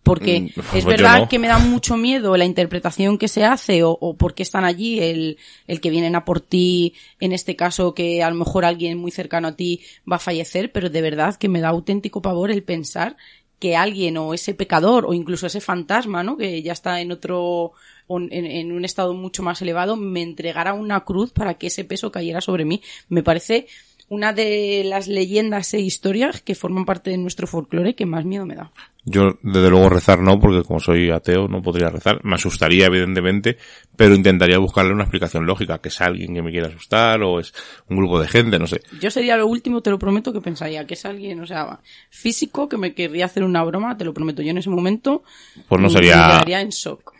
[0.03, 1.29] Porque Mm, es pues yo verdad no.
[1.29, 4.63] que me da mucho miedo la interpretación que se hace o, o por qué están
[4.65, 5.37] allí, el,
[5.67, 9.11] el que vienen a por ti, en este caso que a lo mejor alguien muy
[9.11, 9.81] cercano a ti
[10.11, 13.17] va a fallecer, pero de verdad que me da auténtico pavor el pensar
[13.59, 16.37] que alguien o ese pecador o incluso ese fantasma, ¿no?
[16.37, 17.73] Que ya está en otro,
[18.07, 22.09] en, en un estado mucho más elevado, me entregara una cruz para que ese peso
[22.09, 22.81] cayera sobre mí.
[23.09, 23.67] Me parece
[24.07, 28.45] una de las leyendas e historias que forman parte de nuestro folclore que más miedo
[28.45, 28.71] me da.
[29.11, 32.19] Yo, desde luego, rezar no, porque como soy ateo no podría rezar.
[32.23, 33.57] Me asustaría, evidentemente,
[33.95, 37.53] pero intentaría buscarle una explicación lógica, que es alguien que me quiera asustar o es
[37.89, 38.81] un grupo de gente, no sé.
[39.01, 41.79] Yo sería lo último, te lo prometo, que pensaría que es alguien, o sea,
[42.11, 44.41] físico que me querría hacer una broma, te lo prometo.
[44.41, 45.23] Yo en ese momento
[45.67, 47.13] Pues no me sería, quedaría en shock.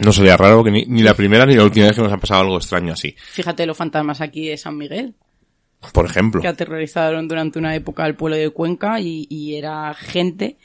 [0.00, 2.16] no sería raro que ni, ni la primera ni la última vez que nos ha
[2.18, 3.14] pasado algo extraño así.
[3.18, 5.14] Fíjate los fantasmas aquí de San Miguel,
[5.92, 6.40] Por ejemplo.
[6.40, 10.56] que aterrorizaron durante una época al pueblo de Cuenca y, y era gente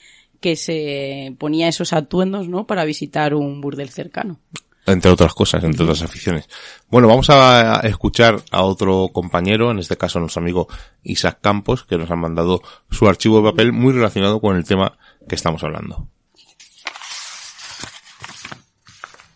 [0.44, 2.68] que se ponía esos atuendos, ¿no?
[2.68, 4.42] Para visitar un burdel cercano.
[4.86, 6.50] Entre otras cosas, entre otras aficiones.
[6.90, 10.68] Bueno, vamos a escuchar a otro compañero, en este caso nuestro amigo
[11.02, 14.98] Isaac Campos, que nos ha mandado su archivo de papel muy relacionado con el tema
[15.30, 16.10] que estamos hablando.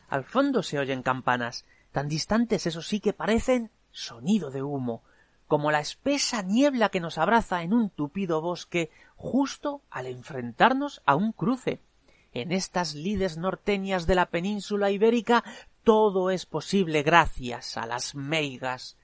[0.10, 5.04] Al fondo se oyen campanas, tan distantes eso sí que parecen sonido de humo,
[5.48, 11.16] como la espesa niebla que nos abraza en un tupido bosque justo al enfrentarnos a
[11.16, 11.82] un cruce.
[12.34, 15.44] En estas lides norteñas de la península ibérica
[15.84, 18.98] todo es posible gracias a las meigas.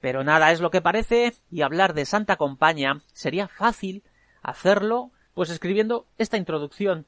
[0.00, 4.02] Pero nada es lo que parece, y hablar de Santa Compaña sería fácil
[4.42, 7.06] hacerlo, pues escribiendo esta introducción.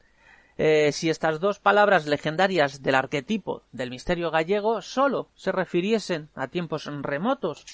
[0.59, 6.49] Eh, si estas dos palabras legendarias del arquetipo del misterio gallego solo se refiriesen a
[6.49, 7.65] tiempos remotos.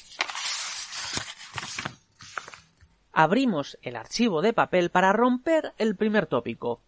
[3.18, 6.82] Abrimos el archivo de papel para romper el primer tópico.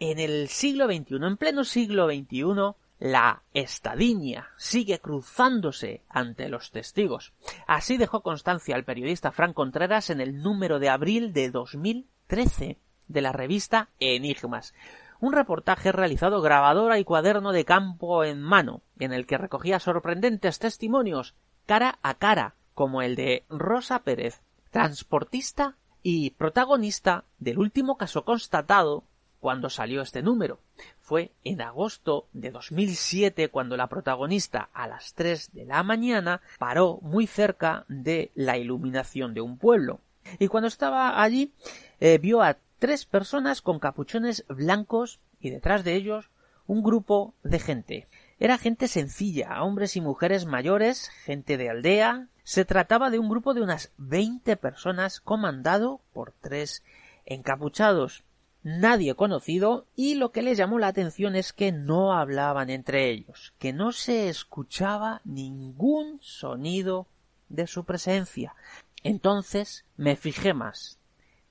[0.00, 7.32] En el siglo XXI, en pleno siglo XXI, la estadiña sigue cruzándose ante los testigos.
[7.68, 13.20] Así dejó constancia el periodista Fran Contreras en el número de abril de 2013 de
[13.20, 14.74] la revista Enigmas.
[15.20, 20.58] Un reportaje realizado grabadora y cuaderno de campo en mano, en el que recogía sorprendentes
[20.58, 28.24] testimonios cara a cara, como el de Rosa Pérez, transportista y protagonista del último caso
[28.24, 29.04] constatado
[29.40, 30.60] cuando salió este número.
[31.00, 36.98] Fue en agosto de 2007 cuando la protagonista a las 3 de la mañana paró
[37.02, 40.00] muy cerca de la iluminación de un pueblo.
[40.38, 41.52] Y cuando estaba allí
[42.00, 46.30] eh, vio a tres personas con capuchones blancos y detrás de ellos
[46.66, 48.08] un grupo de gente.
[48.38, 52.28] Era gente sencilla, hombres y mujeres mayores, gente de aldea.
[52.48, 56.82] Se trataba de un grupo de unas 20 personas comandado por tres
[57.26, 58.24] encapuchados
[58.62, 63.52] nadie conocido y lo que les llamó la atención es que no hablaban entre ellos,
[63.58, 67.06] que no se escuchaba ningún sonido
[67.50, 68.54] de su presencia.
[69.02, 70.98] Entonces me fijé más.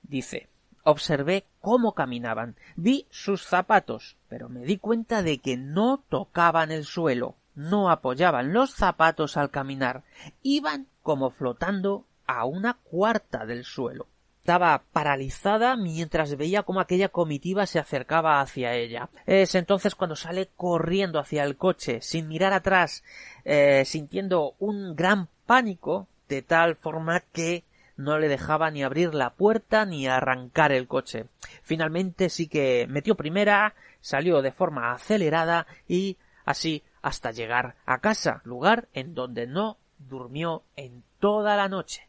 [0.02, 0.48] Dice,
[0.82, 6.84] observé cómo caminaban, vi sus zapatos, pero me di cuenta de que no tocaban el
[6.84, 10.04] suelo, no apoyaban los zapatos al caminar,
[10.42, 14.06] iban como flotando a una cuarta del suelo
[14.48, 19.10] estaba paralizada mientras veía cómo aquella comitiva se acercaba hacia ella.
[19.26, 23.04] Es entonces cuando sale corriendo hacia el coche, sin mirar atrás,
[23.44, 27.64] eh, sintiendo un gran pánico, de tal forma que
[27.98, 31.26] no le dejaba ni abrir la puerta ni arrancar el coche.
[31.62, 38.40] Finalmente sí que metió primera, salió de forma acelerada y así hasta llegar a casa,
[38.44, 42.08] lugar en donde no durmió en toda la noche.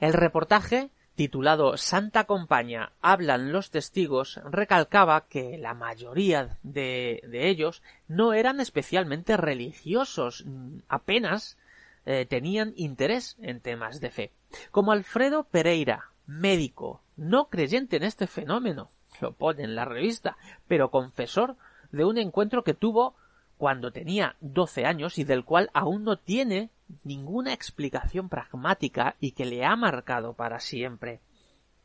[0.00, 7.82] El reportaje, titulado Santa Compaña, hablan los testigos, recalcaba que la mayoría de, de ellos
[8.08, 10.44] no eran especialmente religiosos,
[10.88, 11.56] apenas
[12.04, 14.32] eh, tenían interés en temas de fe.
[14.72, 18.90] Como Alfredo Pereira, médico, no creyente en este fenómeno,
[19.22, 20.36] lo pone en la revista,
[20.68, 21.56] pero confesor
[21.92, 23.14] de un encuentro que tuvo
[23.56, 26.70] cuando tenía 12 años y del cual aún no tiene
[27.04, 31.20] ninguna explicación pragmática y que le ha marcado para siempre.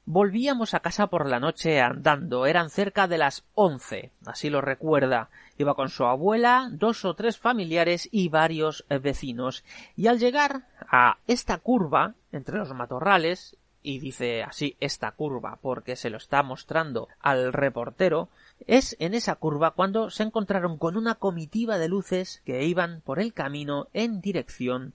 [0.10, 5.30] Volvíamos a casa por la noche andando, eran cerca de las once, así lo recuerda.
[5.58, 9.66] Iba con su abuela, dos o tres familiares y varios vecinos.
[9.98, 13.58] Y al llegar a esta curva, entre los matorrales,
[13.88, 18.28] y dice así esta curva porque se lo está mostrando al reportero,
[18.68, 23.18] es en esa curva cuando se encontraron con una comitiva de luces que iban por
[23.22, 24.94] el camino en dirección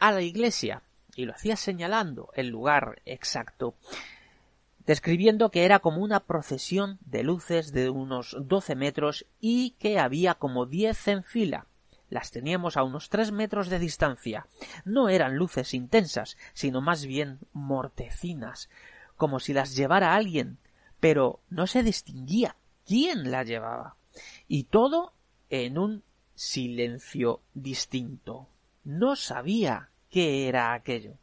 [0.00, 0.82] a la iglesia.
[1.14, 3.74] Y lo hacía señalando el lugar exacto
[4.84, 10.34] describiendo que era como una procesión de luces de unos doce metros y que había
[10.34, 11.66] como diez en fila.
[12.14, 14.46] Las teníamos a unos tres metros de distancia.
[14.84, 18.70] No eran luces intensas, sino más bien mortecinas,
[19.16, 20.58] como si las llevara alguien,
[21.00, 22.54] pero no se distinguía
[22.86, 23.96] quién la llevaba.
[24.46, 25.12] Y todo
[25.50, 26.04] en un
[26.36, 28.46] silencio distinto.
[28.84, 31.14] No sabía qué era aquello.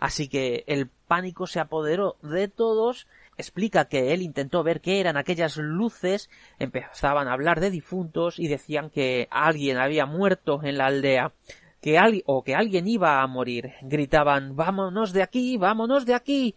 [0.00, 3.06] Así que el pánico se apoderó de todos,
[3.36, 8.48] explica que él intentó ver qué eran aquellas luces, empezaban a hablar de difuntos y
[8.48, 11.32] decían que alguien había muerto en la aldea,
[11.80, 13.72] que o que alguien iba a morir.
[13.82, 16.54] Gritaban vámonos de aquí, vámonos de aquí.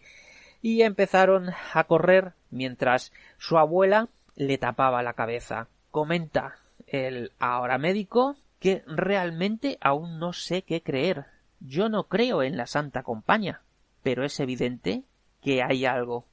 [0.60, 5.68] y empezaron a correr mientras su abuela le tapaba la cabeza.
[5.90, 6.56] Comenta
[6.86, 11.26] el ahora médico que realmente aún no sé qué creer.
[11.60, 13.62] Yo no creo en la Santa Compañía,
[14.02, 15.04] pero es evidente
[15.42, 16.26] que hay algo.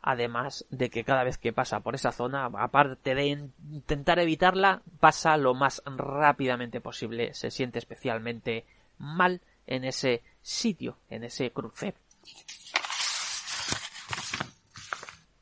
[0.00, 5.36] Además de que cada vez que pasa por esa zona, aparte de intentar evitarla, pasa
[5.36, 7.34] lo más rápidamente posible.
[7.34, 8.64] Se siente especialmente
[8.98, 11.94] mal en ese sitio, en ese cruce.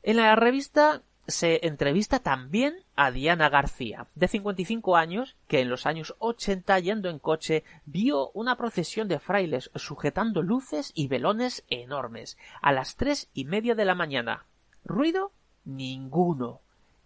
[0.03, 5.85] En la revista se entrevista también a Diana García, de 55 años, que en los
[5.85, 12.37] años 80, yendo en coche, vio una procesión de frailes sujetando luces y velones enormes,
[12.61, 14.45] a las tres y media de la mañana.
[14.85, 15.31] ¿Ruido?
[15.65, 16.61] Ninguno,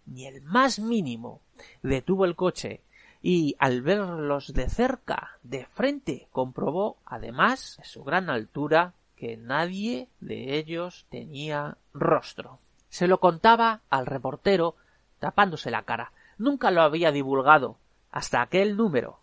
[0.06, 1.40] ni el más mínimo.
[1.82, 2.80] Detuvo el coche,
[3.22, 10.08] y al verlos de cerca, de frente, comprobó, además, de su gran altura, que nadie
[10.20, 12.58] de ellos tenía rostro.
[12.92, 14.76] Se lo contaba al reportero
[15.18, 16.12] tapándose la cara.
[16.36, 17.78] Nunca lo había divulgado
[18.10, 19.18] hasta aquel número.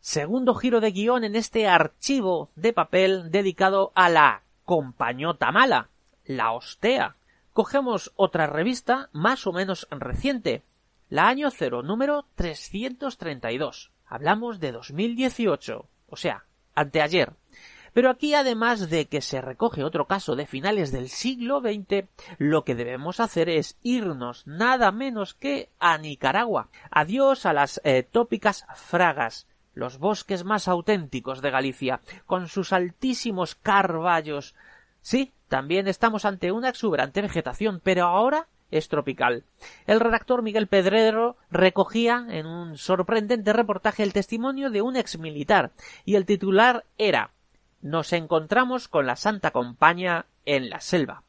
[0.00, 5.90] Segundo giro de guion en este archivo de papel dedicado a la compañota mala,
[6.24, 7.16] la ostea.
[7.52, 10.62] Cogemos otra revista más o menos reciente,
[11.10, 13.92] la año cero, número 332.
[14.06, 17.34] Hablamos de 2018, o sea, anteayer.
[17.92, 22.06] Pero aquí, además de que se recoge otro caso de finales del siglo XX,
[22.38, 26.68] lo que debemos hacer es irnos nada menos que a Nicaragua.
[26.90, 33.54] Adiós a las eh, tópicas fragas, los bosques más auténticos de Galicia, con sus altísimos
[33.54, 34.54] carballos.
[35.00, 39.44] Sí, también estamos ante una exuberante vegetación, pero ahora es tropical.
[39.86, 45.70] El redactor Miguel Pedrero recogía en un sorprendente reportaje el testimonio de un exmilitar,
[46.04, 47.30] y el titular era
[47.80, 51.22] nos encontramos con la Santa Compañía en la selva.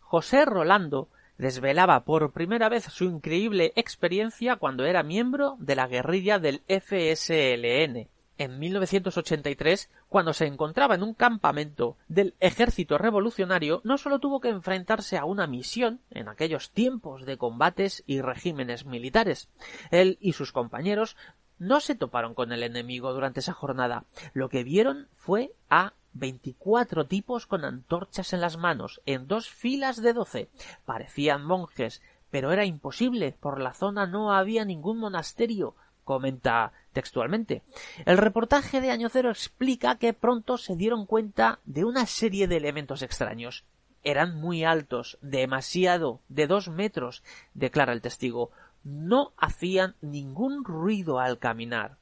[0.00, 6.38] José Rolando desvelaba por primera vez su increíble experiencia cuando era miembro de la guerrilla
[6.38, 8.08] del FSLN.
[8.38, 14.50] En 1983, cuando se encontraba en un campamento del ejército revolucionario, no solo tuvo que
[14.50, 19.48] enfrentarse a una misión en aquellos tiempos de combates y regímenes militares.
[19.90, 21.16] Él y sus compañeros
[21.58, 24.04] no se toparon con el enemigo durante esa jornada.
[24.32, 30.00] Lo que vieron fue a veinticuatro tipos con antorchas en las manos, en dos filas
[30.00, 30.48] de doce.
[30.84, 33.36] Parecían monjes, pero era imposible.
[33.38, 37.62] Por la zona no había ningún monasterio, comenta textualmente.
[38.06, 42.56] El reportaje de Año Cero explica que pronto se dieron cuenta de una serie de
[42.56, 43.64] elementos extraños.
[44.02, 48.52] Eran muy altos, demasiado, de dos metros, declara el testigo
[48.86, 51.98] no hacían ningún ruido al caminar.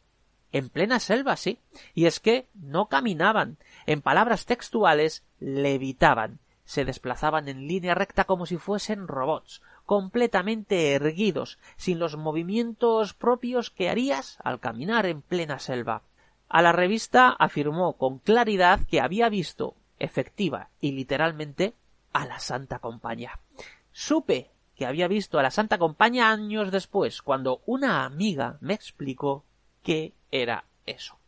[0.52, 1.58] En plena selva, sí.
[1.94, 3.56] Y es que no caminaban.
[3.86, 6.40] En palabras textuales, levitaban.
[6.66, 13.70] Se desplazaban en línea recta como si fuesen robots, completamente erguidos, sin los movimientos propios
[13.70, 16.02] que harías al caminar en plena selva.
[16.48, 21.74] A la revista afirmó con claridad que había visto, efectiva y literalmente,
[22.12, 23.40] a la Santa Compañía.
[23.90, 29.44] Supe que había visto a la Santa Compañía años después, cuando una amiga me explicó
[29.82, 31.18] qué era eso.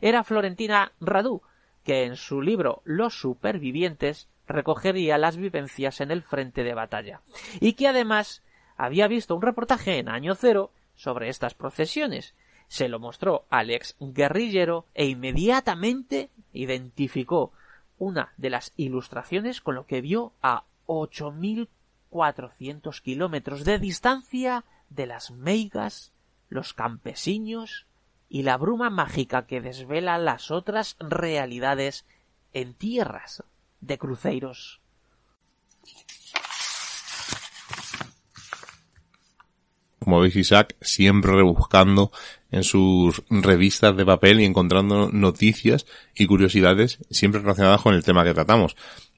[0.00, 1.42] Era Florentina Radu,
[1.84, 7.20] que en su libro Los supervivientes recogería las vivencias en el frente de batalla,
[7.60, 8.42] y que además
[8.76, 12.34] había visto un reportaje en año cero sobre estas procesiones.
[12.68, 17.52] Se lo mostró al ex guerrillero e inmediatamente identificó
[17.98, 20.64] una de las ilustraciones con lo que vio a
[22.16, 26.12] 8.400 kilómetros de distancia de las meigas,
[26.48, 27.86] los campesinos
[28.28, 32.04] y la bruma mágica que desvela las otras realidades
[32.52, 33.42] en tierras
[33.80, 34.80] de cruceros.
[40.06, 42.12] como veis Isaac, siempre rebuscando
[42.52, 48.22] en sus revistas de papel y encontrando noticias y curiosidades siempre relacionadas con el tema
[48.22, 48.76] que tratamos.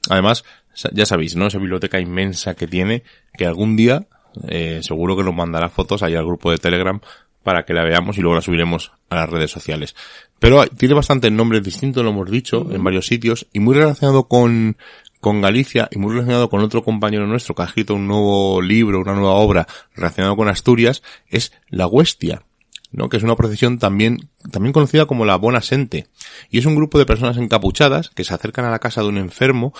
[0.09, 0.47] Además,
[0.93, 1.47] ya sabéis, ¿no?
[1.47, 3.03] Esa biblioteca inmensa que tiene,
[3.37, 4.07] que algún día
[4.47, 7.01] eh, seguro que nos mandará fotos ahí al grupo de Telegram
[7.43, 9.97] para que la veamos y luego la subiremos a las redes sociales.
[10.39, 14.77] Pero tiene bastantes nombres distintos, lo hemos dicho, en varios sitios, y muy relacionado con,
[15.21, 19.01] con Galicia y muy relacionado con otro compañero nuestro que ha escrito un nuevo libro,
[19.01, 22.43] una nueva obra relacionado con Asturias, es la Huestia,
[22.91, 23.09] ¿no?
[23.09, 26.07] que es una procesión también, también conocida como la Bona Sente.
[26.51, 29.19] Y es un grupo de personas encapuchadas que se acercan a la casa de un
[29.19, 29.73] enfermo,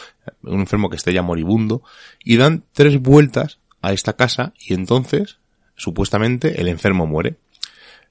[0.43, 1.83] un enfermo que esté ya moribundo,
[2.23, 5.39] y dan tres vueltas a esta casa y entonces,
[5.77, 7.37] supuestamente, el enfermo muere.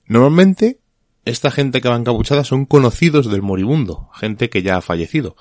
[0.05, 0.79] Normalmente,
[1.25, 5.35] esta gente que va encapuchada son conocidos del moribundo, gente que ya ha fallecido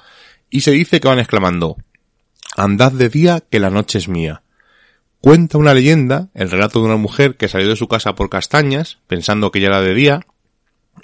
[0.51, 1.77] y se dice que van exclamando
[2.57, 4.43] Andad de día que la noche es mía.
[5.27, 8.99] Cuenta una leyenda, el relato de una mujer que salió de su casa por castañas,
[9.09, 10.21] pensando que ya era de día,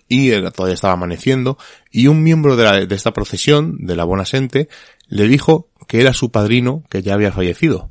[0.06, 1.58] y todavía estaba amaneciendo,
[1.90, 4.68] y un miembro de, de esta procesión, de la Bonasente,
[5.08, 7.90] le dijo que era su padrino que ya había fallecido.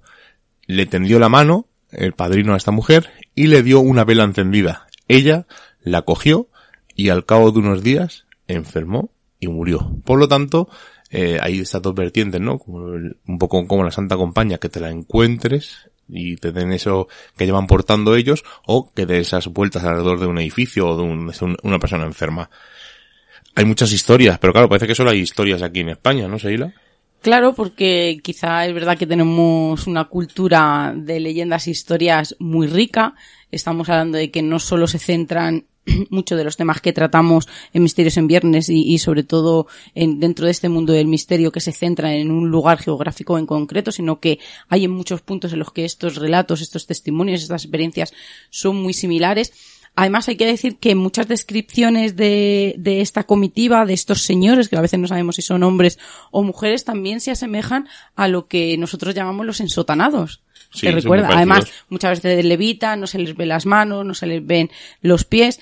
[0.68, 4.88] Le tendió la mano, el padrino a esta mujer, y le dio una vela encendida.
[5.10, 5.48] Ella
[5.82, 6.48] la cogió,
[6.96, 9.98] y al cabo de unos días enfermó y murió.
[10.06, 10.70] Por lo tanto,
[11.10, 12.58] eh, hay estas dos vertientes, ¿no?
[12.66, 17.08] Un poco como la Santa Compañía, que te la encuentres y te den eso
[17.38, 21.04] que llevan portando ellos, o que de esas vueltas alrededor de un edificio o de,
[21.64, 22.50] una persona enferma.
[23.56, 26.74] Hay muchas historias, pero claro, parece que solo hay historias aquí en España, ¿no, Seila?
[27.22, 33.14] Claro, porque quizá es verdad que tenemos una cultura de leyendas e historias muy rica.
[33.52, 35.66] Estamos hablando de que no solo se centran
[36.10, 40.46] muchos de los temas que tratamos en Misterios en Viernes y, sobre todo en, dentro
[40.46, 44.20] de este mundo del misterio que se centra en un lugar geográfico en concreto, sino
[44.20, 48.14] que hay en muchos puntos en los que estos relatos, estos testimonios, estas experiencias
[48.50, 49.54] son muy similares.
[49.94, 54.78] Además, hay que decir que muchas descripciones de, de, esta comitiva, de estos señores, que
[54.78, 56.00] a veces no sabemos si son hombres
[56.32, 60.42] o mujeres, también se asemejan a lo que nosotros llamamos los ensotanados.
[60.72, 61.30] Sí, recuerda?
[61.32, 64.70] Además, muchas veces levitan, no se les ve las manos, no se les ven
[65.02, 65.60] los pies.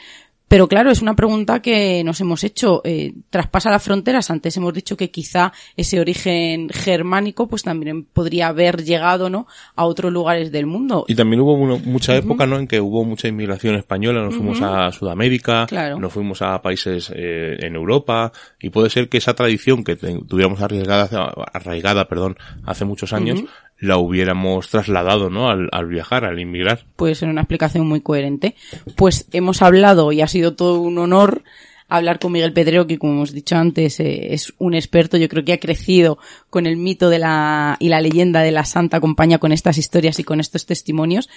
[0.50, 2.82] Pero claro, es una pregunta que nos hemos hecho.
[2.84, 4.32] Eh, traspasa las fronteras.
[4.32, 9.46] Antes hemos dicho que quizá ese origen germánico pues también podría haber llegado ¿no?
[9.76, 11.06] a otros lugares del mundo.
[11.08, 12.58] Y también hubo mucha época ¿no?
[12.58, 14.24] en que hubo mucha inmigración española.
[14.24, 15.68] Nos fuimos a Sudamérica,
[16.00, 18.32] nos fuimos a países eh, en Europa.
[18.60, 23.44] Y puede ser que esa tradición que tuviéramos arraigada, arraigada perdón, hace muchos años
[23.80, 25.50] la hubiéramos trasladado, ¿no?
[25.50, 26.86] Al, al, viajar, al inmigrar.
[26.96, 28.56] Puede ser una explicación muy coherente.
[28.96, 31.44] Pues hemos hablado y ha sido todo un honor
[31.90, 35.44] hablar con Miguel Pedrero, que como hemos dicho antes, eh, es un experto, yo creo
[35.44, 36.20] que ha crecido
[36.50, 40.20] con el mito de la, y la leyenda de la Santa Compañía con estas historias
[40.20, 41.30] y con estos testimonios,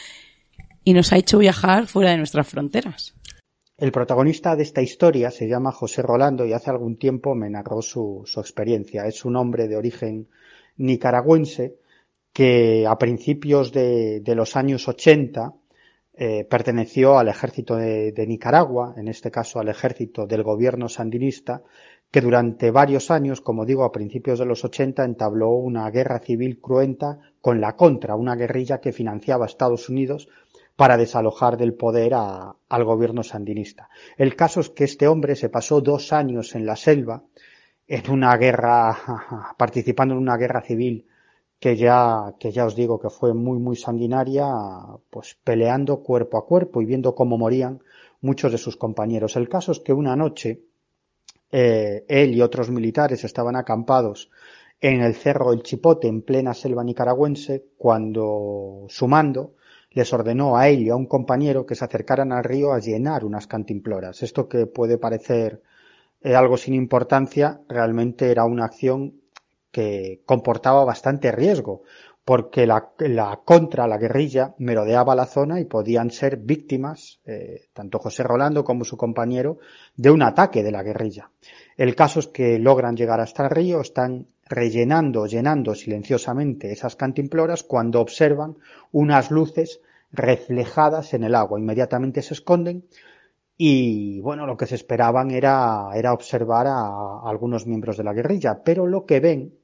[0.85, 3.15] y nos ha hecho viajar fuera de nuestras fronteras.
[3.79, 7.83] El protagonista de esta historia se llama José Rolando y hace algún tiempo me narró
[7.83, 9.07] su, su experiencia.
[9.07, 10.29] Es un hombre de origen
[10.77, 11.77] nicaragüense
[12.33, 15.55] que a principios de, de los años 80
[16.15, 21.63] eh, perteneció al ejército de, de, Nicaragua, en este caso al ejército del gobierno sandinista,
[22.11, 26.61] que durante varios años, como digo, a principios de los 80, entabló una guerra civil
[26.61, 30.29] cruenta con la contra, una guerrilla que financiaba a Estados Unidos
[30.77, 33.89] para desalojar del poder a, al gobierno sandinista.
[34.17, 37.23] El caso es que este hombre se pasó dos años en la selva,
[37.87, 41.07] en una guerra, participando en una guerra civil
[41.63, 44.49] que ya, que ya os digo que fue muy, muy sanguinaria,
[45.11, 47.81] pues peleando cuerpo a cuerpo y viendo cómo morían
[48.21, 49.37] muchos de sus compañeros.
[49.37, 50.65] El caso es que una noche,
[51.53, 54.29] eh, él y otros militares estaban acampados
[54.81, 59.55] en el cerro El Chipote, en plena selva nicaragüense, cuando su mando
[59.93, 63.25] les ordenó a él y a un compañero que se acercaran al río a llenar
[63.25, 64.25] unas cantimploras.
[64.25, 65.63] Esto que puede parecer
[66.23, 69.22] eh, algo sin importancia, realmente era una acción
[69.73, 71.83] que comportaba bastante riesgo,
[72.25, 77.99] porque la, la, contra, la guerrilla, merodeaba la zona y podían ser víctimas, eh, tanto
[77.99, 79.59] José Rolando como su compañero,
[79.97, 81.31] de un ataque de la guerrilla.
[81.77, 87.65] El caso es que logran llegar hasta el río, están rellenando, llenando silenciosamente esas cantimploras
[87.65, 88.57] cuando observan
[88.93, 89.81] unas luces
[90.13, 91.59] reflejadas en el agua.
[91.59, 92.85] Inmediatamente se esconden
[93.57, 98.63] y bueno, lo que se esperaban era, era observar a, algunos miembros de la guerrilla,
[98.65, 99.55] pero lo que ven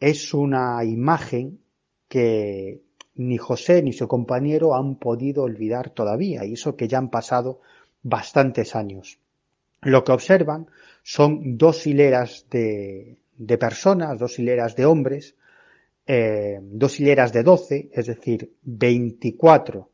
[0.00, 1.60] es una imagen
[2.08, 2.82] que
[3.14, 7.60] ni José ni su compañero han podido olvidar todavía, y eso que ya han pasado
[8.02, 9.18] bastantes años.
[9.82, 10.68] Lo que observan
[11.02, 13.18] son dos hileras de,
[13.58, 15.34] personas, dos hileras de hombres,
[16.06, 19.90] eh, dos hileras de doce, es decir, veinticuatro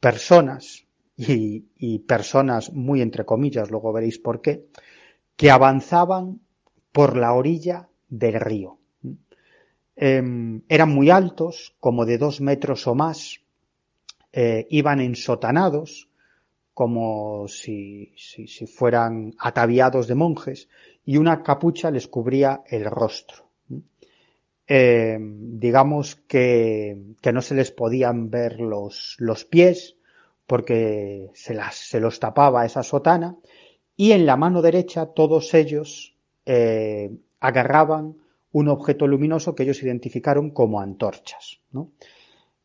[0.00, 0.84] personas
[1.16, 4.66] y, personas muy entre comillas, luego veréis por qué,
[5.36, 6.40] que avanzaban
[6.90, 8.78] por la orilla del río.
[9.96, 13.40] Em, eran muy altos, como de dos metros o más,
[14.32, 16.08] eh, iban ensotanados,
[16.74, 20.68] como si, si, fueran ataviados de monjes,
[21.04, 23.48] y una capucha les cubría el rostro.
[24.66, 29.96] Em, digamos que, que, no se les podían ver los, los pies,
[30.46, 33.36] porque se, las, se los tapaba esa sotana,
[33.96, 36.16] y en la mano derecha todos ellos
[36.46, 38.21] eh, agarraban
[38.52, 41.60] un objeto luminoso que ellos identificaron como antorchas.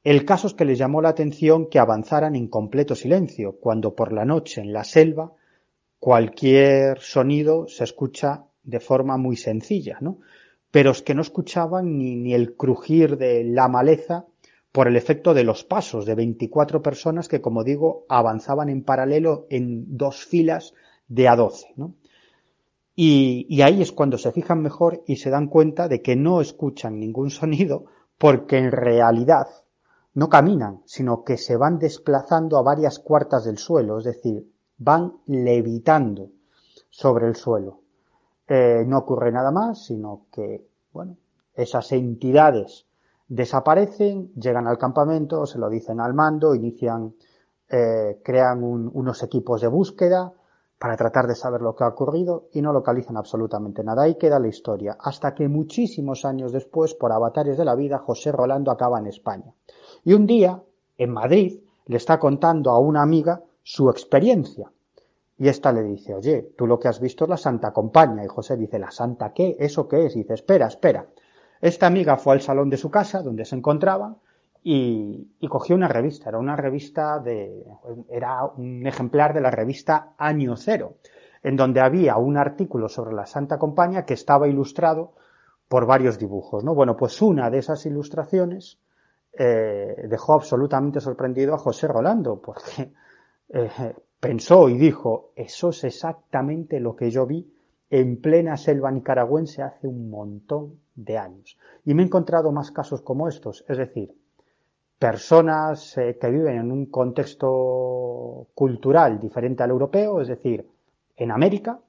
[0.04, 4.14] El caso es que les llamó la atención que avanzaran en completo silencio, cuando por
[4.14, 5.34] la noche en la selva
[6.00, 10.20] cualquier sonido se escucha de forma muy sencilla, ¿no?
[10.72, 14.26] Pero es que no escuchaban ni, ni el crujir de la maleza
[14.72, 19.48] por el efecto de los pasos de 24 personas que, como digo, avanzaban en paralelo
[19.50, 20.74] en dos filas
[21.08, 21.74] de a 12.
[23.00, 27.00] Y, ahí es cuando se fijan mejor y se dan cuenta de que no escuchan
[27.00, 27.86] ningún sonido
[28.18, 29.46] porque en realidad
[30.16, 35.14] no caminan, sino que se van desplazando a varias cuartas del suelo, es decir, van
[35.28, 36.32] levitando
[36.90, 37.82] sobre el suelo.
[38.48, 41.18] Eh, no ocurre nada más, sino que, bueno,
[41.54, 42.88] esas entidades
[43.28, 47.14] desaparecen, llegan al campamento, se lo dicen al mando, inician,
[47.70, 50.34] eh, crean unos equipos de búsqueda
[50.80, 54.04] para tratar de saber lo que ha ocurrido y no localizan absolutamente nada.
[54.04, 54.98] Ahí queda la historia.
[55.00, 59.54] Hasta que muchísimos años después, por avatares de la vida, José Rolando acaba en España.
[60.04, 60.62] Y un día,
[60.98, 64.72] en Madrid, le está contando a una amiga su experiencia.
[65.40, 68.24] Y esta le dice, oye, tú lo que has visto es la Santa Compañía.
[68.24, 69.56] Y José dice, ¿la Santa qué?
[69.60, 70.16] ¿Eso qué es?
[70.16, 71.08] Y dice, espera, espera.
[71.60, 74.16] Esta amiga fue al salón de su casa, donde se encontraba,
[74.64, 76.30] y, cogió una revista.
[76.30, 77.66] Era una revista de,
[78.10, 80.96] era un ejemplar de la revista Año Cero,
[81.44, 85.14] en donde había un artículo sobre la Santa Compañía que estaba ilustrado
[85.68, 86.74] por varios dibujos, ¿no?
[86.74, 88.80] Bueno, pues una de esas ilustraciones
[89.34, 92.94] eh, dejó absolutamente sorprendido a José Rolando, porque
[93.50, 97.54] eh, pensó y dijo, eso es exactamente lo que yo vi
[97.90, 101.58] en plena selva nicaragüense hace un montón de años.
[101.86, 104.14] Y me he encontrado más casos como estos, es decir,
[105.00, 110.68] personas eh, que viven en un contexto cultural diferente al europeo, es decir,
[111.16, 111.80] en América,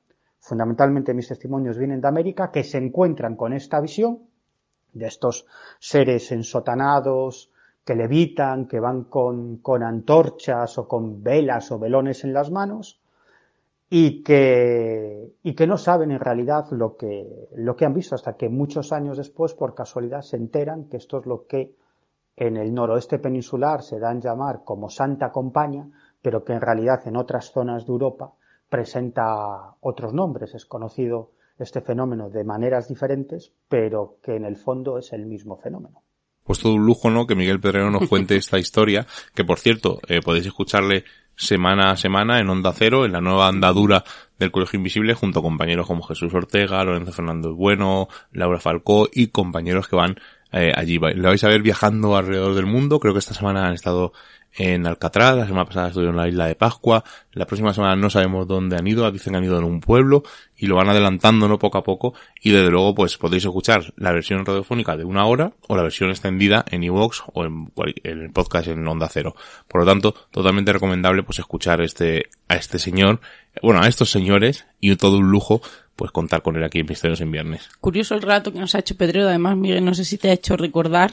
[0.41, 4.21] fundamentalmente mis testimonios vienen de América, que se encuentran con esta visión
[4.93, 5.47] de estos
[5.79, 7.51] seres ensotanados,
[7.85, 13.01] que levitan, que van con, con antorchas o con velas o velones en las manos,
[13.91, 18.37] y que, y que no saben en realidad lo que, lo que han visto hasta
[18.37, 21.73] que muchos años después, por casualidad, se enteran que esto es lo que
[22.39, 25.89] en el noroeste peninsular se dan llamar como Santa Compaña,
[26.23, 28.33] pero que en realidad en otras zonas de Europa
[28.69, 30.55] presenta otros nombres.
[30.55, 35.57] Es conocido este fenómeno de maneras diferentes, pero que en el fondo es el mismo
[35.57, 36.03] fenómeno
[36.49, 37.27] pues todo un lujo, ¿no?
[37.27, 41.05] Que Miguel Pedrero nos cuente esta historia, que por cierto, eh, podéis escucharle
[41.37, 44.03] semana a semana en Onda Cero, en la nueva andadura
[44.39, 49.27] del Colegio Invisible, junto a compañeros como Jesús Ortega, Lorenzo Fernández Bueno, Laura Falcó y
[49.27, 50.17] compañeros que van
[50.53, 50.99] eh, allí.
[50.99, 53.01] Lo vais a ver viajando alrededor del mundo.
[53.01, 54.13] Creo que esta semana han estado
[54.57, 58.11] en Alcatraz, la semana pasada estuvieron en la isla de Pascua, la próxima semana no
[58.11, 60.25] sabemos dónde han ido, dicen que han ido en un pueblo
[60.57, 64.11] y lo van adelantando no poco a poco y desde luego pues podéis escuchar la
[64.11, 67.71] versión radiofónica de una hora o la versión extendida en iVoox o en,
[68.03, 69.37] el podcast en Onda Cero.
[69.69, 73.21] Por lo tanto, totalmente recomendable pues escuchar este, a este señor,
[73.63, 75.61] bueno, a estos señores y todo un lujo
[75.99, 77.69] pues contar con él aquí en Misterios en Viernes.
[77.81, 80.33] Curioso el rato que nos ha hecho Pedro, además Miguel, no sé si te ha
[80.33, 81.13] hecho recordar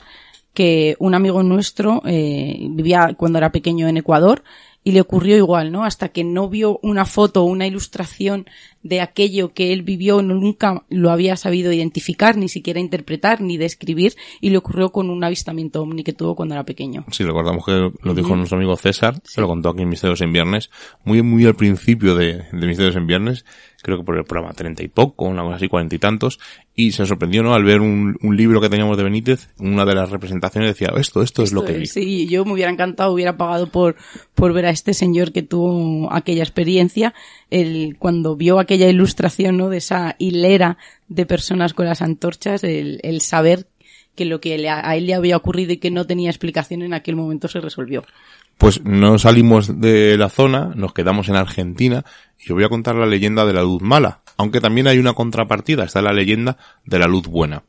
[0.54, 4.44] que un amigo nuestro eh, vivía cuando era pequeño en Ecuador
[4.84, 5.86] y le ocurrió igual, ¿no?
[5.86, 8.46] Hasta que no vio una foto o una ilustración
[8.86, 14.14] de aquello que él vivió, nunca lo había sabido identificar, ni siquiera interpretar, ni describir,
[14.42, 17.04] y le ocurrió con un avistamiento ovni que tuvo cuando era pequeño.
[17.10, 18.36] Sí, recordamos que lo dijo Ujú.
[18.38, 20.70] nuestro amigo César, se lo contó aquí en Misterios en Viernes,
[21.04, 23.44] muy muy al principio de, de Misterios en Viernes,
[23.82, 26.40] creo que por el programa treinta y poco, una cosa así, cuarenta y tantos,
[26.76, 27.54] y se sorprendió, ¿no?
[27.54, 31.22] Al ver un, un libro que teníamos de Benítez, una de las representaciones decía, esto,
[31.22, 31.86] esto es lo que vi.
[31.86, 33.96] Sí, yo me hubiera encantado, hubiera pagado por,
[34.34, 37.14] por ver a este señor que tuvo aquella experiencia,
[37.52, 39.70] el, cuando vio aquella ilustración, ¿no?
[39.70, 40.78] De esa hilera
[41.08, 43.68] de personas con las antorchas, el, saber
[44.16, 47.16] que lo que a él le había ocurrido y que no tenía explicación en aquel
[47.16, 48.04] momento se resolvió.
[48.58, 52.06] Pues no salimos de la zona, nos quedamos en Argentina
[52.40, 55.14] y os voy a contar la leyenda de la luz mala, aunque también hay una
[55.14, 57.64] contrapartida, está la leyenda de la luz buena.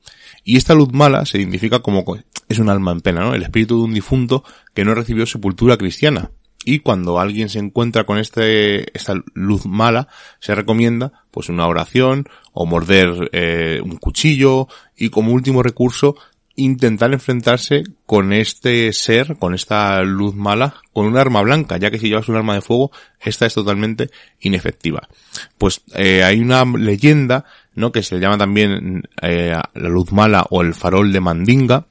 [0.45, 2.19] Y esta luz mala se identifica como co-
[2.49, 3.35] es un alma en pena, ¿no?
[3.35, 6.31] El espíritu de un difunto que no recibió sepultura cristiana.
[6.69, 10.09] Y cuando alguien se encuentra con este, esta luz mala,
[10.41, 16.17] se recomienda pues una oración o morder eh, un cuchillo y como último recurso
[16.57, 22.01] intentar enfrentarse con este ser, con esta luz mala, con un arma blanca, ya que
[22.01, 22.91] si llevas un arma de fuego,
[23.21, 24.11] esta es totalmente
[24.41, 25.09] inefectiva.
[25.59, 27.45] Pues eh, hay una leyenda,
[27.77, 27.93] ¿no?
[27.93, 31.87] Que se le llama también eh, la luz mala o el farol de Mandinga,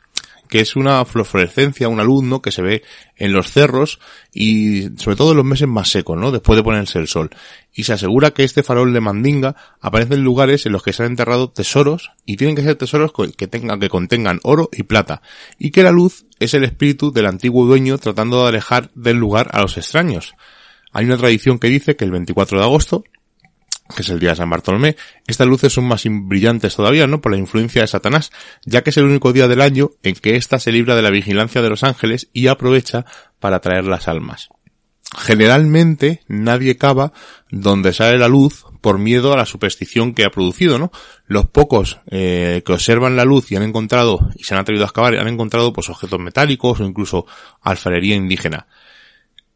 [0.55, 2.41] que es una fluorescencia, una luz, ¿no?
[2.41, 2.81] Que se ve
[3.17, 3.99] en los cerros
[4.33, 6.31] y sobre todo en los meses más secos, ¿no?
[6.31, 7.29] Después de ponerse el sol.
[7.73, 11.03] Y se asegura que este farol de Mandinga aparece en lugares en los que se
[11.03, 15.21] han enterrado tesoros y tienen que ser tesoros que tengan, que contengan oro y plata.
[15.59, 19.49] Y que la luz es el espíritu del antiguo dueño tratando de alejar del lugar
[19.51, 20.35] a los extraños.
[20.93, 23.03] Hay una tradición que dice que el 24 de agosto,
[23.93, 24.95] que es el día de San Bartolomé,
[25.27, 27.21] estas luces son más brillantes todavía, ¿no?
[27.21, 28.31] Por la influencia de Satanás,
[28.65, 31.11] ya que es el único día del año en que ésta se libra de la
[31.11, 33.05] vigilancia de los ángeles y aprovecha
[33.39, 34.49] para traer las almas.
[35.17, 37.13] Generalmente nadie cava
[37.51, 40.91] donde sale la luz por miedo a la superstición que ha producido, ¿no?
[41.27, 44.87] Los pocos eh, que observan la luz y han encontrado y se han atrevido a
[44.87, 47.25] excavar han encontrado pues objetos metálicos o incluso
[47.61, 48.67] alfarería indígena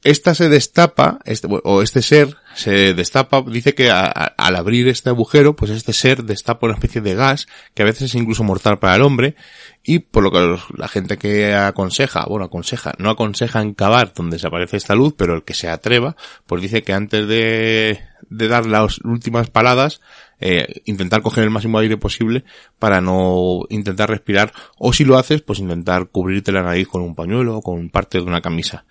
[0.03, 5.55] esta se destapa, este, o este ser se destapa, dice que al abrir este agujero,
[5.55, 8.95] pues este ser destapa una especie de gas que a veces es incluso mortal para
[8.95, 9.35] el hombre
[9.83, 14.77] y por lo que la gente que aconseja, bueno, aconseja, no aconseja cavar donde desaparece
[14.77, 18.99] esta luz, pero el que se atreva, pues dice que antes de, de dar las
[18.99, 19.99] últimas paladas,
[20.39, 22.45] eh, intentar coger el máximo aire posible
[22.77, 27.15] para no intentar respirar, o si lo haces, pues intentar cubrirte la nariz con un
[27.15, 28.85] pañuelo o con parte de una camisa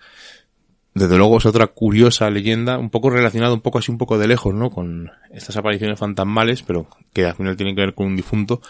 [0.99, 4.27] desde luego es otra curiosa leyenda, un poco relacionada, un poco así, un poco de
[4.27, 4.69] lejos, ¿no?
[4.69, 8.61] Con estas apariciones fantasmales, pero que al final tienen que ver con un difunto.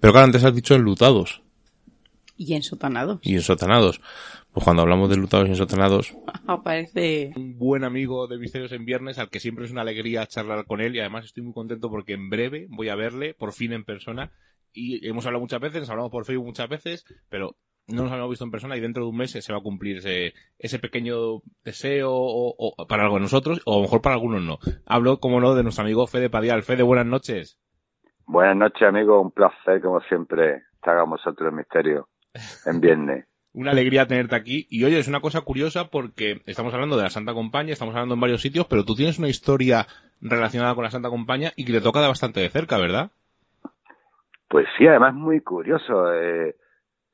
[0.00, 1.42] Pero claro, antes has dicho enlutados
[2.36, 3.18] Y ensotanados.
[3.22, 4.00] y ensotanados.
[4.52, 6.14] Pues cuando hablamos de enlutados y ensotanados,
[6.46, 10.64] Aparece un buen amigo de Misterios en Viernes, al que siempre es una alegría charlar
[10.66, 13.72] con él y además estoy muy contento porque en breve voy a verle, por fin
[13.72, 14.30] en persona.
[14.72, 17.56] Y hemos hablado muchas veces, nos hablamos por Facebook muchas veces, pero
[17.88, 19.98] no nos habíamos visto en persona y dentro de un mes se va a cumplir
[19.98, 24.14] ese, ese pequeño deseo o, o para algo de nosotros o a lo mejor para
[24.14, 24.58] algunos no.
[24.86, 26.62] Hablo, como no, de nuestro amigo Fede Padial.
[26.62, 27.58] Fede, buenas noches.
[28.26, 29.20] Buenas noches, amigo.
[29.20, 32.08] Un placer, como siempre, estar con vosotros en Misterio
[32.66, 33.26] en viernes.
[33.54, 34.66] Una alegría tenerte aquí.
[34.68, 38.14] Y oye, es una cosa curiosa porque estamos hablando de la Santa Compañía, estamos hablando
[38.14, 39.86] en varios sitios, pero tú tienes una historia
[40.20, 43.10] relacionada con la Santa Compañía y que te toca de bastante de cerca, ¿verdad?
[44.48, 46.56] Pues sí, además muy curioso, eh,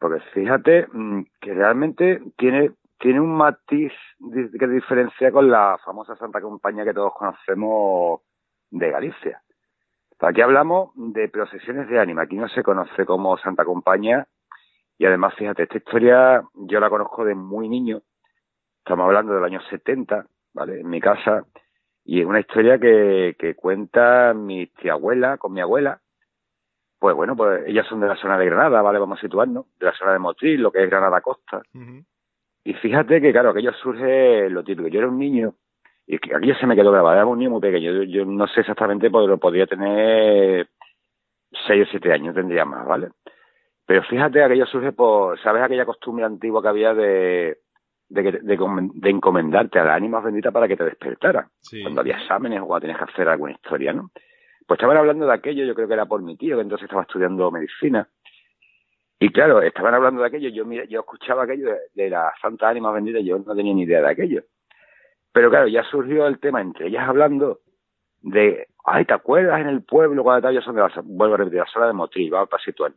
[0.04, 3.90] porque fíjate mm, que realmente tiene, tiene un matiz
[4.58, 8.20] que diferencia con la famosa Santa Compañía que todos conocemos
[8.70, 9.40] de Galicia.
[10.18, 14.28] Aquí hablamos de procesiones de ánima, aquí no se conoce como Santa Compañía,
[14.98, 18.02] y además, fíjate, esta historia yo la conozco de muy niño,
[18.80, 20.80] estamos hablando del año 70, ¿vale?
[20.80, 21.46] En mi casa,
[22.04, 26.02] y es una historia que, que cuenta mi tía abuela con mi abuela,
[27.04, 28.98] pues bueno, pues ellas son de la zona de Granada, ¿vale?
[28.98, 31.60] Vamos a situarnos, de la zona de Motril, lo que es Granada Costa.
[32.64, 34.88] Y fíjate que, claro, aquello surge lo típico.
[34.88, 35.52] Yo era un niño,
[36.06, 37.92] y que aquello se me quedó grabado, era un niño muy pequeño.
[37.92, 40.66] Yo, yo no sé exactamente, pero podría tener
[41.66, 43.08] seis o siete años, tendría más, ¿vale?
[43.84, 47.58] Pero fíjate, aquello surge por, ¿sabes aquella costumbre antigua que había de,
[48.08, 48.56] de, que- de,
[48.94, 51.48] de encomendarte a las ánimas benditas para que te despertaran?
[51.82, 54.10] Cuando había exámenes o cuando tenías que hacer alguna historia, ¿no?
[54.66, 57.02] Pues estaban hablando de aquello, yo creo que era por mi tío, que entonces estaba
[57.02, 58.08] estudiando medicina.
[59.18, 62.68] Y claro, estaban hablando de aquello, yo mira, yo escuchaba aquello de, de la Santa
[62.68, 64.42] Ánima Bendita, yo no tenía ni idea de aquello.
[65.32, 67.60] Pero claro, ya surgió el tema entre ellas hablando
[68.24, 70.54] de, ay, ¿te acuerdas en el pueblo cuando tal?
[70.54, 72.92] Yo son de la, vuelvo a repetir, la zona de Motril, vamos para situar.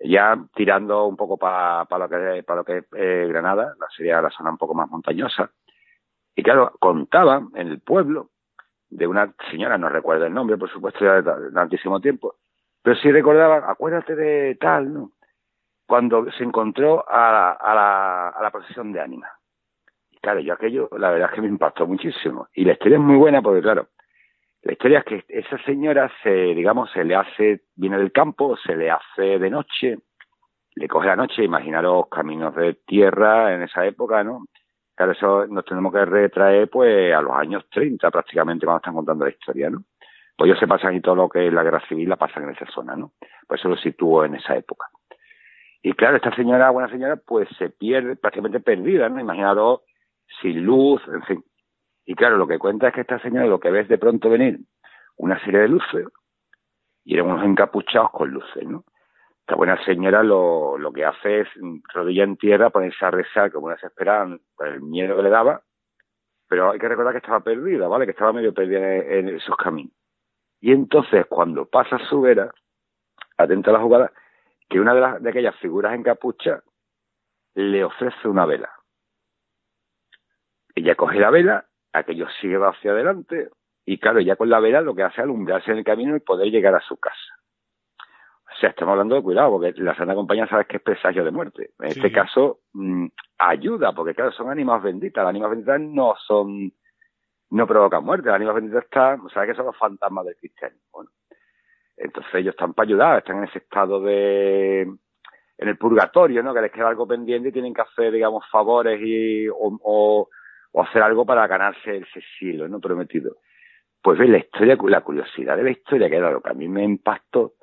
[0.00, 4.30] Ya tirando un poco para lo que para lo que es eh, Granada, sería la
[4.30, 5.50] zona un poco más montañosa.
[6.34, 8.30] Y claro, contaban en el pueblo
[8.92, 12.36] de una señora, no recuerdo el nombre, por supuesto, ya de, ta- de tantísimo tiempo,
[12.82, 15.12] pero sí recordaba, acuérdate de tal, ¿no?
[15.86, 19.30] Cuando se encontró a la, a la, a la procesión de ánimas.
[20.10, 22.48] Y claro, yo aquello, la verdad es que me impactó muchísimo.
[22.54, 23.88] Y la historia es muy buena porque, claro,
[24.62, 28.76] la historia es que esa señora se, digamos, se le hace, viene del campo, se
[28.76, 29.98] le hace de noche,
[30.74, 34.44] le coge la noche, imaginaros caminos de tierra en esa época, ¿no?
[35.10, 39.30] Eso nos tenemos que retraer pues a los años 30 prácticamente cuando están contando la
[39.30, 39.84] historia, ¿no?
[40.36, 42.50] Pues ellos se pasan y todo lo que es la guerra civil la pasan en
[42.50, 43.12] esa zona, ¿no?
[43.46, 44.86] Por eso lo sitúo en esa época.
[45.82, 49.20] Y claro, esta señora, buena señora, pues se pierde, prácticamente perdida, ¿no?
[49.20, 49.80] Imaginaros
[50.40, 51.44] sin luz, en fin.
[52.06, 54.60] Y claro, lo que cuenta es que esta señora lo que ves de pronto venir
[55.16, 56.06] una serie de luces
[57.04, 58.84] y eran unos encapuchados con luces, ¿no?
[59.42, 63.52] Esta buena señora lo, lo que hace es mm, rodilla en tierra, ponerse a rezar
[63.52, 65.62] como una desesperada por el miedo que le daba,
[66.48, 68.04] pero hay que recordar que estaba perdida, ¿vale?
[68.04, 69.92] Que estaba medio perdida en, en esos caminos.
[70.60, 72.52] Y entonces, cuando pasa su vera,
[73.36, 74.12] atenta a la jugada,
[74.68, 76.62] que una de, las, de aquellas figuras en capucha
[77.54, 78.70] le ofrece una vela.
[80.74, 83.50] Ella coge la vela, aquello sigue hacia adelante,
[83.84, 86.20] y claro, ya con la vela lo que hace es alumbrarse en el camino y
[86.20, 87.31] poder llegar a su casa.
[88.62, 91.70] Sea, estamos hablando de cuidado, porque la Santa Compañía sabes que es presagio de muerte.
[91.80, 93.06] En Sí, este caso, mm,
[93.38, 95.24] ayuda, porque claro, son ánimas benditas.
[95.24, 96.72] Las ánimas benditas no son,
[97.50, 98.28] no provocan muerte.
[98.28, 101.06] Las ánimas benditas están, sabes que son los fantasmas del cristianismo.
[101.96, 106.54] Entonces ellos están para ayudar, están en ese estado de, en el purgatorio, ¿no?
[106.54, 110.28] Que les queda algo pendiente y tienen que hacer, digamos, favores y, o, o,
[110.70, 112.78] o hacer algo para ganarse ese cielo, ¿no?
[112.78, 113.38] Prometido.
[114.00, 116.68] Pues ves, la historia, la curiosidad de la historia, que era lo que a mí
[116.68, 117.54] me impactó,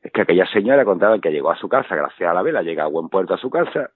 [0.00, 2.84] es que aquella señora contaba que llegó a su casa gracias a la vela, llega
[2.84, 3.90] a buen puerto a su casa,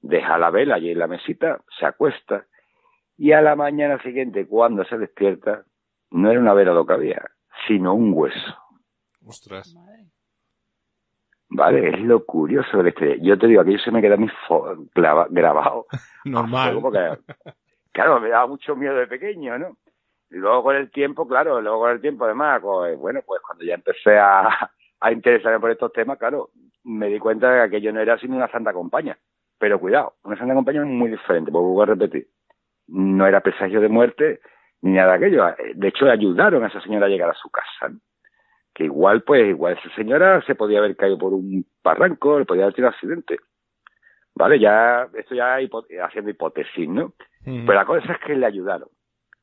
[0.00, 2.46] deja la vela allí en la mesita, se acuesta,
[3.16, 5.64] y a la mañana siguiente, cuando se despierta,
[6.10, 7.22] no era una vela lo que había,
[7.66, 8.56] sino un hueso.
[9.24, 9.74] Ostras.
[11.54, 13.16] Vale, es lo curioso de la historia.
[13.20, 15.86] Yo te digo, aquello se me queda a mí fo- clava- grabado.
[16.24, 16.78] Normal.
[16.80, 17.18] Porque,
[17.92, 19.76] claro, me daba mucho miedo de pequeño, ¿no?
[20.30, 23.64] Y luego con el tiempo, claro, luego con el tiempo además, pues, bueno, pues cuando
[23.64, 24.48] ya empecé a,
[25.02, 26.50] a interesarme por estos temas, claro,
[26.84, 29.18] me di cuenta de que aquello no era sino una santa compañía.
[29.58, 32.26] Pero cuidado, una santa compañía es muy diferente, porque vuelvo a repetir.
[32.88, 34.40] No era presagio de muerte
[34.80, 35.44] ni nada de aquello.
[35.74, 37.98] De hecho, ayudaron a esa señora a llegar a su casa, ¿no?
[38.74, 42.62] que igual, pues, igual esa señora se podía haber caído por un barranco, le podía
[42.64, 43.38] haber tenido accidente.
[44.34, 47.12] Vale, ya, esto ya hipo- haciendo hipótesis, ¿no?
[47.44, 47.66] Mm.
[47.66, 48.88] Pero la cosa es que le ayudaron.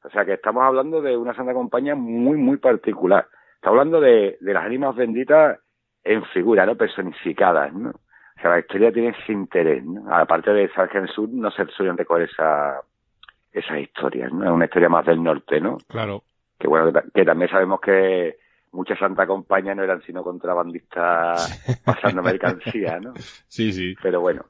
[0.03, 3.27] O sea que estamos hablando de una santa compañía muy, muy particular.
[3.59, 5.59] Estamos hablando de, de las ánimas benditas
[6.03, 6.75] en figura, ¿no?
[6.75, 7.89] Personificadas, ¿no?
[7.89, 10.13] O sea, la historia tiene ese interés, ¿no?
[10.15, 12.79] Aparte de saber que en el sur no se suelen recoger esa,
[13.51, 14.45] esas historias, ¿no?
[14.45, 15.77] Es una historia más del norte, ¿no?
[15.87, 16.23] Claro.
[16.57, 18.37] que bueno, que, ta- que también sabemos que
[18.71, 23.13] muchas Santa Compañía no eran sino contrabandistas pasando mercancía, ¿no?
[23.47, 23.93] Sí, sí.
[24.01, 24.45] Pero bueno.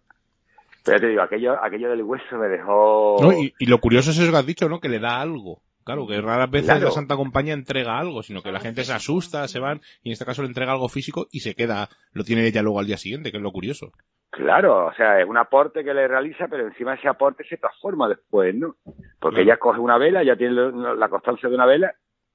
[0.85, 3.17] Pero ya te digo, aquello, aquello del hueso me dejó...
[3.21, 4.79] No, y, y lo curioso es eso que has dicho, ¿no?
[4.79, 5.61] Que le da algo.
[5.85, 6.85] Claro, que raras veces Claro.
[6.85, 10.13] la Santa Compañía entrega algo, sino que la gente se asusta, se van, y en
[10.13, 12.97] este caso le entrega algo físico y se queda, lo tiene ella luego al día
[12.97, 13.91] siguiente, que es lo curioso.
[14.31, 18.07] Claro, o sea, es un aporte que le realiza, pero encima ese aporte se transforma
[18.07, 18.75] después, ¿no?
[19.19, 19.41] Porque Claro.
[19.43, 21.93] ella coge una vela, ya tiene la constancia de una vela,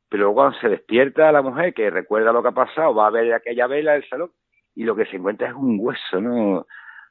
[0.09, 3.11] pero luego cuando se despierta la mujer, que recuerda lo que ha pasado, va a
[3.11, 4.33] ver aquella vela del salón,
[4.75, 6.67] y lo que se encuentra es un hueso, ¿no?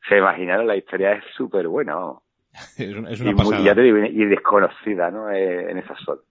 [0.09, 2.23] Se imaginaron, la historia es súper buena, ¿no?
[2.77, 3.59] Es, una- es y, muy- pasada.
[3.63, 5.29] ya te digo, y desconocida, ¿no?
[5.31, 6.21] Eh, en esa zona.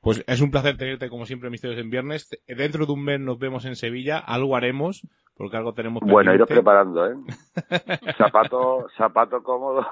[0.00, 2.28] Pues es un placer tenerte como siempre en Misterios en Viernes.
[2.46, 5.00] Dentro de un mes nos vemos en Sevilla, algo haremos,
[5.34, 6.54] porque algo tenemos Bueno, iros pendiente.
[6.62, 7.14] preparando, ¿eh?
[8.18, 9.86] Zapato, zapato cómodo.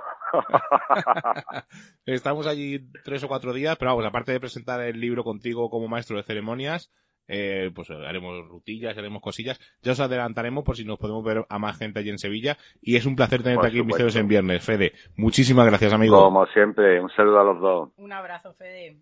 [2.07, 5.88] Estamos allí tres o cuatro días, pero vamos, aparte de presentar el libro contigo como
[5.88, 6.93] maestro de ceremonias,
[7.29, 9.61] eh, pues haremos rutillas, haremos cosillas.
[9.83, 12.57] Ya os adelantaremos por si nos podemos ver a más gente allí en Sevilla.
[12.81, 14.05] Y es un placer tenerte Por aquí en supuesto.
[14.05, 14.93] Misterios en Viernes, Fede.
[15.16, 16.23] Muchísimas gracias, amigo.
[16.23, 17.91] Como siempre, un saludo a los dos.
[17.97, 18.97] Un abrazo, Fede.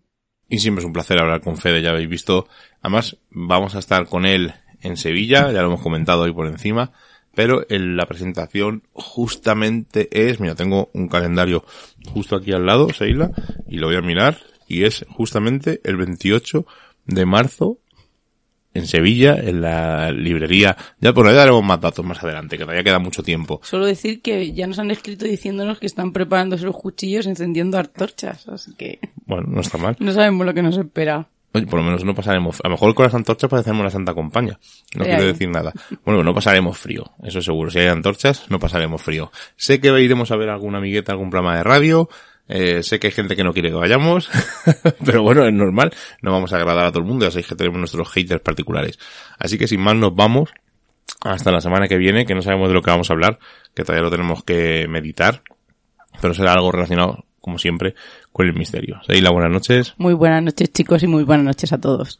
[0.47, 2.47] Y siempre es un placer hablar con Fede, ya habéis visto.
[2.81, 6.91] Además, vamos a estar con él en Sevilla, ya lo hemos comentado hoy por encima,
[7.33, 11.63] pero en la presentación justamente es, mira, tengo un calendario
[12.05, 13.31] justo aquí al lado, Seila,
[13.67, 16.65] y lo voy a mirar, y es justamente el 28
[17.05, 17.77] de marzo
[18.73, 20.77] en Sevilla, en la librería.
[20.99, 23.59] Ya por ahí daremos más datos más adelante, que todavía queda mucho tiempo.
[23.63, 28.47] Solo decir que ya nos han escrito diciéndonos que están preparándose los cuchillos encendiendo antorchas,
[28.47, 29.95] así que Bueno, no está mal.
[29.99, 31.27] no sabemos lo que nos espera.
[31.53, 32.61] Oye, por lo menos no pasaremos.
[32.63, 34.57] A lo mejor con las antorchas parecemos la Santa Compañía.
[34.95, 35.73] No quiero decir nada.
[36.05, 37.03] Bueno, no pasaremos frío.
[37.21, 37.69] Eso seguro.
[37.69, 39.33] Si hay antorchas, no pasaremos frío.
[39.57, 42.07] Sé que iremos a ver alguna amigueta, algún programa de radio.
[42.53, 44.29] Eh, sé que hay gente que no quiere que vayamos,
[45.05, 45.93] pero bueno, es normal.
[46.21, 48.99] No vamos a agradar a todo el mundo, ya sabéis que tenemos nuestros haters particulares.
[49.39, 50.49] Así que sin más nos vamos
[51.21, 53.39] hasta la semana que viene, que no sabemos de lo que vamos a hablar,
[53.73, 55.43] que todavía lo tenemos que meditar,
[56.19, 57.95] pero será algo relacionado, como siempre,
[58.33, 58.99] con el misterio.
[59.07, 59.93] Seila, buenas noches.
[59.97, 62.19] Muy buenas noches chicos y muy buenas noches a todos.